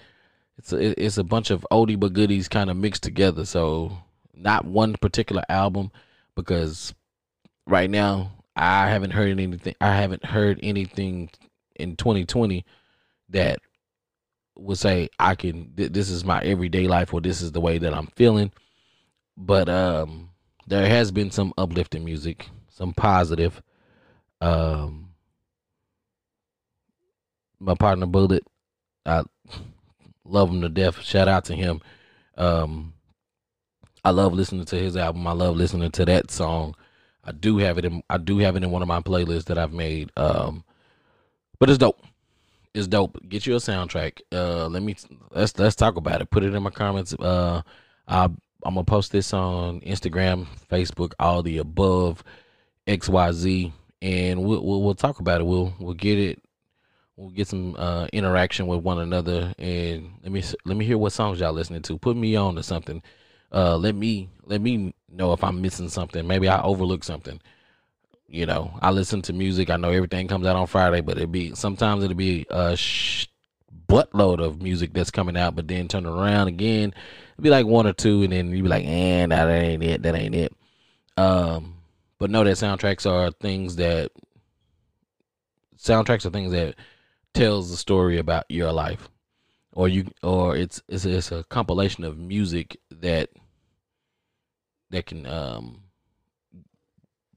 it's 0.58 0.74
a, 0.74 1.04
it's 1.04 1.18
a 1.18 1.24
bunch 1.24 1.52
of 1.52 1.65
oldie 1.72 2.00
but 2.00 2.13
goodies 2.13 2.48
kind 2.48 2.70
of 2.70 2.78
mixed 2.78 3.04
together. 3.04 3.46
So 3.46 3.98
not 4.34 4.65
one 4.65 4.96
particular 5.02 5.44
album 5.50 5.91
because 6.36 6.94
right 7.68 7.89
now 7.89 8.32
I 8.56 8.89
haven't 8.89 9.12
heard 9.12 9.32
anything. 9.32 9.76
I 9.82 9.96
haven't 9.96 10.26
heard 10.26 10.60
anything 10.63 11.30
in 11.76 11.96
2020 11.96 12.65
that 13.30 13.60
would 14.56 14.78
say 14.78 15.10
I 15.20 15.36
can. 15.36 15.74
Th- 15.76 15.91
this 15.91 16.10
is 16.10 16.24
my 16.24 16.39
everyday 16.41 16.88
life, 16.88 17.13
or 17.13 17.20
this 17.20 17.41
is 17.41 17.52
the 17.52 17.60
way 17.60 17.78
that 17.78 17.94
I'm 17.94 18.08
feeling. 18.15 18.52
But 19.36 19.68
um, 19.68 20.30
there 20.68 20.88
has 20.88 21.12
been 21.12 21.32
some 21.32 21.54
uplifting 21.58 22.06
music, 22.06 22.50
some 22.70 22.94
positive. 22.94 23.62
Um, 24.39 25.10
my 27.60 27.76
partner 27.76 28.06
Bullet, 28.06 28.46
I 29.06 29.24
love 30.26 30.50
him 30.50 30.62
to 30.62 30.70
death. 30.70 31.02
Shout 31.02 31.28
out 31.28 31.46
to 31.46 31.56
him. 31.56 31.82
Um, 32.38 32.94
I 34.04 34.12
love 34.12 34.34
listening 34.34 34.66
to 34.66 34.76
his 34.76 34.98
album. 34.98 35.26
I 35.26 35.32
love 35.32 35.56
listening 35.56 35.92
to 35.92 36.06
that 36.06 36.30
song. 36.30 36.76
I 37.24 37.32
do 37.32 37.58
have 37.58 37.78
it 37.78 37.86
in 37.86 38.04
I 38.10 38.18
do 38.18 38.38
have 38.40 38.56
it 38.56 38.64
in 38.64 38.72
one 38.72 38.82
of 38.82 38.88
my 38.88 39.02
playlists 39.02 39.46
that 39.46 39.58
I've 39.58 39.74
made. 39.74 40.12
Um, 40.16 40.64
but 41.60 41.70
it's 41.70 41.80
dope. 41.80 42.02
It's 42.74 42.88
dope. 42.88 43.18
Get 43.28 43.48
you 43.48 43.56
a 43.56 43.58
soundtrack. 43.58 44.22
Uh, 44.32 44.68
let 44.68 44.84
me 44.84 44.96
let's 45.32 45.58
let's 45.58 45.76
talk 45.76 45.98
about 45.98 46.22
it. 46.22 46.30
Put 46.30 46.44
it 46.44 46.54
in 46.54 46.62
my 46.62 46.70
comments. 46.70 47.14
Uh, 47.14 47.62
I 48.08 48.26
I'm 48.26 48.74
gonna 48.74 48.84
post 48.84 49.12
this 49.12 49.34
on 49.34 49.80
Instagram, 49.82 50.48
Facebook, 50.70 51.14
all 51.20 51.42
the 51.42 51.60
above, 51.60 52.24
X 52.88 53.10
Y 53.10 53.32
Z, 53.32 53.74
and 54.02 54.44
we'll, 54.44 54.64
we'll 54.64 54.82
we'll 54.84 54.96
talk 54.96 55.20
about 55.20 55.42
it. 55.42 55.46
We'll 55.46 55.74
we'll 55.80 55.94
get 55.94 56.20
it. 56.20 56.42
We'll 57.17 57.30
get 57.30 57.47
some 57.47 57.75
uh, 57.78 58.08
interaction 58.12 58.67
with 58.67 58.82
one 58.82 58.99
another, 58.99 59.54
and 59.58 60.12
let 60.21 60.32
me 60.34 60.43
let 60.65 60.75
me 60.75 60.86
hear 60.86 60.97
what 60.97 61.13
songs 61.13 61.39
y'all 61.39 61.54
listening 61.54 61.82
to. 61.84 61.97
Put 61.97 62.17
me 62.17 62.36
on 62.36 62.56
to 62.56 62.63
something. 62.63 63.01
Uh, 63.54 63.78
let 63.78 63.95
me 63.95 64.30
let 64.45 64.60
me 64.60 64.93
know 65.10 65.32
if 65.32 65.41
I'm 65.41 65.62
missing 65.62 65.88
something. 65.88 66.28
Maybe 66.28 66.49
I 66.49 66.62
overlook 66.62 67.06
something. 67.06 67.39
You 68.28 68.45
know, 68.45 68.78
I 68.82 68.91
listen 68.91 69.21
to 69.23 69.34
music. 69.34 69.69
I 69.69 69.78
know 69.78 69.91
everything 69.91 70.28
comes 70.28 70.45
out 70.45 70.58
on 70.58 70.67
Friday, 70.67 70.99
but 70.99 71.17
it 71.17 71.32
be 71.32 71.56
sometimes 71.56 72.04
it'll 72.04 72.17
be 72.17 72.45
a 72.49 72.75
sh- 72.75 73.28
buttload 73.88 74.43
of 74.43 74.62
music 74.62 74.91
that's 74.91 75.12
coming 75.12 75.38
out, 75.38 75.56
but 75.56 75.69
then 75.69 75.88
turn 75.88 76.06
around 76.06 76.49
again, 76.49 76.93
it'll 77.34 77.43
be 77.43 77.49
like 77.49 77.65
one 77.65 77.88
or 77.88 77.93
two, 77.93 78.23
and 78.23 78.34
then 78.34 78.51
you 78.51 78.63
be 78.63 78.67
like, 78.69 78.84
"And 78.84 79.32
eh, 79.32 79.36
that 79.36 79.49
ain't 79.49 79.84
it. 79.84 80.01
That 80.01 80.15
ain't 80.15 80.36
it." 80.36 80.54
Um, 81.15 81.75
but 82.17 82.30
know 82.30 82.43
that 82.43 82.58
soundtracks 82.58 83.10
are 83.10 83.32
things 83.32 83.78
that 83.78 84.12
soundtracks 85.78 86.25
are 86.25 86.30
things 86.30 86.51
that 86.51 86.75
tells 87.36 87.69
the 87.69 87.78
story 87.78 88.17
about 88.17 88.45
your 88.50 88.71
life, 88.71 89.10
or 89.74 89.88
you, 89.88 90.10
or 90.24 90.56
it's 90.56 90.82
it's 90.88 91.06
it's 91.06 91.32
a 91.32 91.43
compilation 91.43 92.04
of 92.04 92.17
music 92.17 92.78
that 92.89 93.30
that 94.89 95.06
can 95.06 95.26
um 95.28 95.84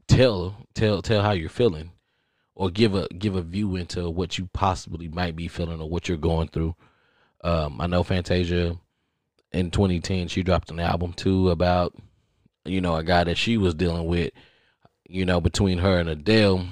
tell 0.06 0.56
tell 0.74 1.02
tell 1.02 1.22
how 1.22 1.32
you're 1.32 1.48
feeling 1.48 1.90
or 2.54 2.70
give 2.70 2.94
a 2.94 3.06
give 3.08 3.36
a 3.36 3.42
view 3.42 3.76
into 3.76 4.08
what 4.10 4.38
you 4.38 4.48
possibly 4.52 5.08
might 5.08 5.36
be 5.36 5.48
feeling 5.48 5.80
or 5.80 5.88
what 5.88 6.08
you're 6.08 6.16
going 6.16 6.48
through. 6.48 6.74
Um, 7.44 7.80
I 7.80 7.86
know 7.86 8.02
Fantasia 8.02 8.76
in 9.52 9.70
2010 9.70 10.28
she 10.28 10.42
dropped 10.42 10.70
an 10.70 10.80
album 10.80 11.12
too 11.12 11.50
about 11.50 11.94
you 12.64 12.80
know 12.80 12.96
a 12.96 13.04
guy 13.04 13.24
that 13.24 13.38
she 13.38 13.56
was 13.56 13.74
dealing 13.74 14.06
with. 14.06 14.32
You 15.10 15.24
know, 15.24 15.40
between 15.40 15.78
her 15.78 15.98
and 15.98 16.08
Adele, 16.08 16.66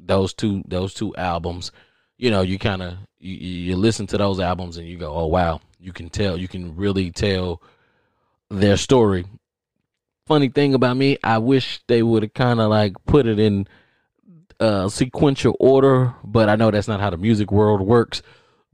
those 0.00 0.32
two 0.32 0.62
those 0.66 0.94
two 0.94 1.14
albums, 1.16 1.70
you 2.16 2.30
know, 2.30 2.42
you 2.42 2.58
kind 2.58 2.82
of 2.82 2.96
you, 3.18 3.34
you 3.34 3.76
listen 3.76 4.06
to 4.08 4.18
those 4.18 4.40
albums 4.40 4.76
and 4.76 4.86
you 4.86 4.98
go, 4.98 5.14
oh 5.14 5.26
wow, 5.26 5.60
you 5.78 5.92
can 5.92 6.10
tell, 6.10 6.36
you 6.36 6.48
can 6.48 6.76
really 6.76 7.10
tell 7.10 7.62
their 8.50 8.76
story 8.76 9.24
funny 10.26 10.48
thing 10.48 10.74
about 10.74 10.96
me, 10.96 11.18
I 11.22 11.38
wish 11.38 11.80
they 11.86 12.02
would 12.02 12.22
have 12.22 12.34
kind 12.34 12.60
of 12.60 12.70
like 12.70 12.94
put 13.06 13.26
it 13.26 13.38
in 13.38 13.66
uh, 14.58 14.88
sequential 14.88 15.56
order, 15.60 16.14
but 16.24 16.48
I 16.48 16.56
know 16.56 16.70
that's 16.70 16.88
not 16.88 17.00
how 17.00 17.10
the 17.10 17.16
music 17.16 17.50
world 17.52 17.80
works. 17.80 18.22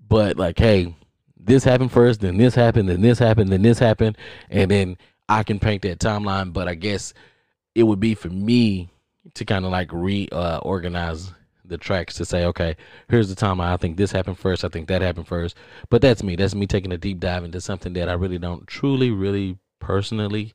But 0.09 0.37
like, 0.37 0.59
hey, 0.59 0.95
this 1.37 1.65
happened 1.65 1.93
first, 1.93 2.21
then 2.21 2.37
this 2.37 2.55
happened, 2.55 2.89
then 2.89 3.01
this 3.01 3.19
happened, 3.19 3.51
then 3.51 3.63
this 3.63 3.79
happened, 3.79 4.19
and 4.49 4.71
then 4.71 4.97
I 5.29 5.43
can 5.43 5.59
paint 5.59 5.83
that 5.83 6.01
timeline. 6.01 6.53
But 6.53 6.69
I 6.69 6.75
guess 6.75 7.15
it 7.75 7.85
would 7.85 8.01
be 8.01 8.15
for 8.15 8.29
me 8.29 8.91
to 9.35 9.45
kind 9.45 9.65
of 9.65 9.71
like 9.71 9.93
reorganize 9.93 11.31
uh, 11.31 11.35
the 11.71 11.79
tracks 11.79 12.15
to 12.17 12.25
say, 12.25 12.45
okay, 12.45 12.77
here's 13.09 13.29
the 13.29 13.35
time 13.35 13.61
I 13.61 13.77
think 13.79 13.97
this 13.97 14.13
happened 14.13 14.39
first. 14.39 14.65
I 14.65 14.69
think 14.69 14.89
that 14.89 15.01
happened 15.01 15.27
first. 15.27 15.57
But 15.89 16.03
that's 16.03 16.23
me. 16.23 16.37
That's 16.37 16.55
me 16.55 16.67
taking 16.67 16.93
a 16.93 16.99
deep 16.99 17.21
dive 17.21 17.45
into 17.45 17.61
something 17.61 17.95
that 17.95 18.09
I 18.09 18.13
really 18.13 18.39
don't 18.39 18.67
truly, 18.67 19.11
really 19.11 19.59
personally 19.79 20.53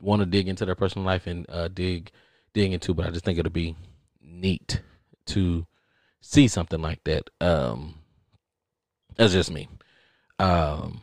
want 0.00 0.20
to 0.20 0.26
dig 0.26 0.48
into 0.48 0.64
their 0.64 0.74
personal 0.74 1.06
life 1.06 1.26
and 1.26 1.46
uh, 1.48 1.68
dig 1.68 2.10
dig 2.54 2.72
into, 2.72 2.92
but 2.94 3.06
I 3.06 3.10
just 3.10 3.24
think 3.24 3.38
it'll 3.38 3.50
be 3.50 3.76
neat 4.20 4.80
to 5.26 5.66
see 6.20 6.48
something 6.48 6.82
like 6.82 7.02
that. 7.04 7.30
Um, 7.40 7.94
that's 9.16 9.32
just 9.32 9.50
me. 9.50 9.68
Um, 10.38 11.00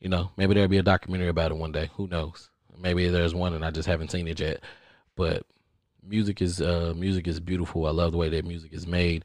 you 0.00 0.08
know, 0.08 0.30
maybe 0.36 0.54
there'll 0.54 0.68
be 0.68 0.78
a 0.78 0.82
documentary 0.82 1.28
about 1.28 1.50
it 1.50 1.56
one 1.56 1.72
day. 1.72 1.90
Who 1.94 2.06
knows? 2.06 2.50
Maybe 2.78 3.08
there's 3.08 3.34
one 3.34 3.54
and 3.54 3.64
I 3.64 3.70
just 3.70 3.88
haven't 3.88 4.10
seen 4.10 4.28
it 4.28 4.40
yet. 4.40 4.60
But 5.16 5.46
music 6.06 6.42
is 6.42 6.60
uh, 6.60 6.92
music 6.96 7.26
is 7.26 7.40
beautiful. 7.40 7.86
I 7.86 7.90
love 7.90 8.12
the 8.12 8.18
way 8.18 8.28
that 8.28 8.44
music 8.44 8.72
is 8.72 8.86
made. 8.86 9.24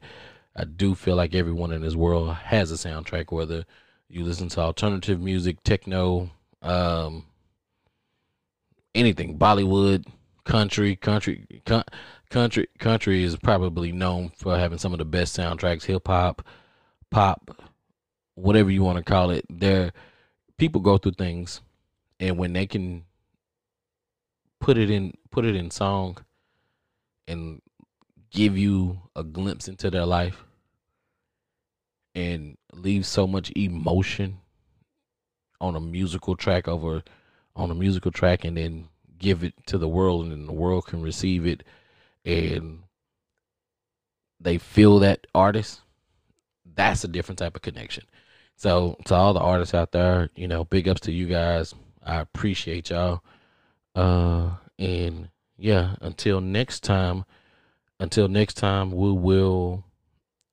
I 0.56 0.64
do 0.64 0.94
feel 0.94 1.16
like 1.16 1.34
everyone 1.34 1.72
in 1.72 1.82
this 1.82 1.94
world 1.94 2.34
has 2.34 2.72
a 2.72 2.74
soundtrack, 2.74 3.32
whether 3.32 3.64
you 4.08 4.24
listen 4.24 4.48
to 4.50 4.60
alternative 4.60 5.20
music, 5.20 5.62
techno, 5.62 6.30
um, 6.62 7.24
anything 8.94 9.38
Bollywood, 9.38 10.06
country, 10.44 10.96
country, 10.96 11.46
country, 12.30 12.66
country 12.78 13.22
is 13.22 13.36
probably 13.36 13.92
known 13.92 14.32
for 14.36 14.58
having 14.58 14.78
some 14.78 14.92
of 14.92 14.98
the 14.98 15.04
best 15.04 15.36
soundtracks. 15.36 15.84
Hip 15.84 16.06
hop, 16.08 16.42
pop, 17.10 17.56
whatever 18.34 18.70
you 18.70 18.82
want 18.82 18.98
to 18.98 19.04
call 19.04 19.30
it. 19.30 19.44
There, 19.48 19.92
people 20.58 20.80
go 20.80 20.98
through 20.98 21.12
things, 21.12 21.60
and 22.18 22.36
when 22.36 22.52
they 22.52 22.66
can 22.66 23.04
put 24.58 24.76
it 24.76 24.90
in, 24.90 25.14
put 25.30 25.44
it 25.44 25.54
in 25.54 25.70
song, 25.70 26.18
and 27.28 27.60
give 28.30 28.56
you 28.56 29.00
a 29.16 29.24
glimpse 29.24 29.68
into 29.68 29.90
their 29.90 30.06
life, 30.06 30.44
and 32.14 32.56
leave 32.72 33.06
so 33.06 33.26
much 33.26 33.52
emotion 33.56 34.38
on 35.60 35.76
a 35.76 35.80
musical 35.80 36.36
track 36.36 36.66
over 36.66 37.02
on 37.54 37.70
a 37.70 37.74
musical 37.74 38.10
track 38.10 38.44
and 38.44 38.56
then 38.56 38.88
give 39.18 39.44
it 39.44 39.54
to 39.66 39.76
the 39.76 39.88
world 39.88 40.26
and 40.26 40.48
the 40.48 40.52
world 40.52 40.86
can 40.86 41.02
receive 41.02 41.46
it 41.46 41.62
and 42.24 42.80
they 44.40 44.56
feel 44.56 44.98
that 44.98 45.26
artist 45.34 45.80
that's 46.74 47.04
a 47.04 47.08
different 47.08 47.38
type 47.38 47.56
of 47.56 47.62
connection. 47.62 48.04
So 48.56 48.96
to 49.06 49.14
all 49.14 49.34
the 49.34 49.40
artists 49.40 49.74
out 49.74 49.92
there 49.92 50.30
you 50.34 50.48
know 50.48 50.64
big 50.64 50.88
ups 50.88 51.02
to 51.02 51.12
you 51.12 51.26
guys. 51.26 51.74
I 52.02 52.16
appreciate 52.16 52.90
y'all. 52.90 53.22
Uh 53.94 54.50
and 54.78 55.28
yeah 55.60 55.94
until 56.00 56.40
next 56.40 56.82
time 56.82 57.24
until 58.00 58.28
next 58.28 58.54
time 58.54 58.90
we 58.90 59.12
will 59.12 59.84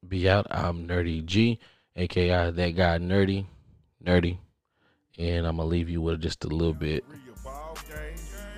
be 0.08 0.30
out 0.30 0.46
i'm 0.52 0.88
nerdy 0.88 1.26
g 1.26 1.60
aka 1.96 2.52
that 2.52 2.76
guy 2.76 2.98
nerdy 2.98 3.46
nerdy 4.04 4.38
and 5.17 5.48
I'm 5.48 5.58
gonna 5.58 5.67
leave 5.67 5.89
you 5.89 6.02
with 6.02 6.22
just 6.22 6.43
a 6.43 6.48
little 6.48 6.74
bit. 6.74 7.04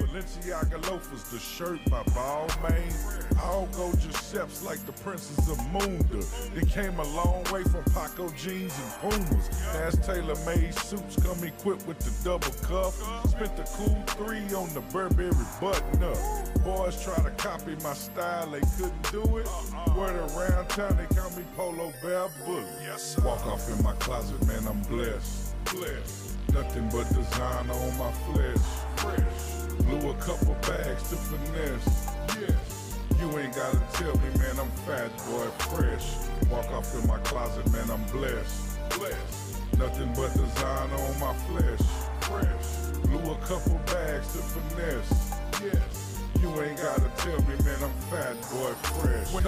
Balenciaga 0.10 0.90
loafers, 0.90 1.24
the 1.26 1.40
shirt 1.40 1.80
by 1.90 2.02
Balmain. 2.04 3.40
All 3.44 3.68
go 3.74 3.92
Giuseppe's 3.92 4.64
like 4.64 4.84
the 4.86 4.92
princess 4.92 5.50
of 5.50 5.58
Munda. 5.72 6.26
They 6.54 6.66
came 6.66 6.98
a 7.00 7.08
long 7.16 7.44
way 7.52 7.64
from 7.64 7.84
Paco 7.94 8.30
jeans 8.30 8.74
and 8.80 9.12
Pumas. 9.12 9.50
As 9.76 9.98
tailor 10.06 10.36
made 10.46 10.74
suits 10.74 11.16
come 11.22 11.44
equipped 11.44 11.86
with 11.86 12.00
the 12.00 12.12
double 12.24 12.52
cuff. 12.68 12.96
Spent 13.30 13.56
the 13.56 13.64
cool 13.76 14.04
three 14.08 14.54
on 14.56 14.74
the 14.74 14.82
Burberry 14.92 15.32
button 15.62 16.04
up. 16.04 16.64
Boys 16.64 17.02
try 17.04 17.16
to 17.24 17.32
copy 17.32 17.76
my 17.84 17.94
style, 17.94 18.50
they 18.50 18.62
couldn't 18.78 19.12
do 19.12 19.38
it. 19.38 19.48
Word 19.96 20.16
around 20.16 20.70
town, 20.70 20.98
they 20.98 21.16
call 21.16 21.30
me 21.32 21.44
Polo 21.56 21.94
Bear 22.02 22.28
Bully. 22.46 22.66
Walk 23.24 23.46
off 23.46 23.70
in 23.70 23.84
my 23.84 23.94
closet, 23.94 24.46
man, 24.48 24.68
I'm 24.68 24.82
blessed. 24.82 25.54
Blessed. 25.66 26.38
Nothing 26.54 26.90
but 26.90 27.08
designer 27.10 27.74
on 27.74 27.98
my 27.98 28.12
flesh. 28.12 28.58
Fresh. 28.96 29.69
Blew 29.86 30.10
a 30.10 30.14
couple 30.16 30.54
bags 30.62 31.10
to 31.10 31.16
finesse. 31.16 32.08
Yes. 32.40 32.98
You 33.20 33.38
ain't 33.40 33.56
gotta 33.56 33.82
tell 33.94 34.16
me, 34.16 34.30
man, 34.38 34.60
I'm 34.60 34.72
fat, 34.86 35.12
boy, 35.28 35.48
fresh. 35.76 36.16
Walk 36.50 36.72
off 36.72 36.94
in 36.96 37.08
my 37.08 37.18
closet, 37.20 37.70
man, 37.72 37.90
I'm 37.92 38.04
blessed. 38.12 38.80
Blessed. 38.98 39.78
Nothing 39.78 40.14
but 40.14 40.34
designer 40.34 40.96
on 40.96 41.20
my 41.20 41.34
flesh. 41.48 41.82
Fresh. 42.22 42.98
Blew 43.08 43.32
a 43.32 43.36
couple 43.38 43.80
bags 43.86 44.34
to 44.34 44.40
finesse. 44.40 45.34
Yes. 45.64 46.22
You 46.42 46.62
ain't 46.62 46.78
gotta 46.78 47.12
tell 47.18 47.40
me, 47.42 47.56
man, 47.66 47.84
I'm 47.84 47.94
fat, 48.10 48.36
boy, 48.52 48.72
fresh. 49.02 49.44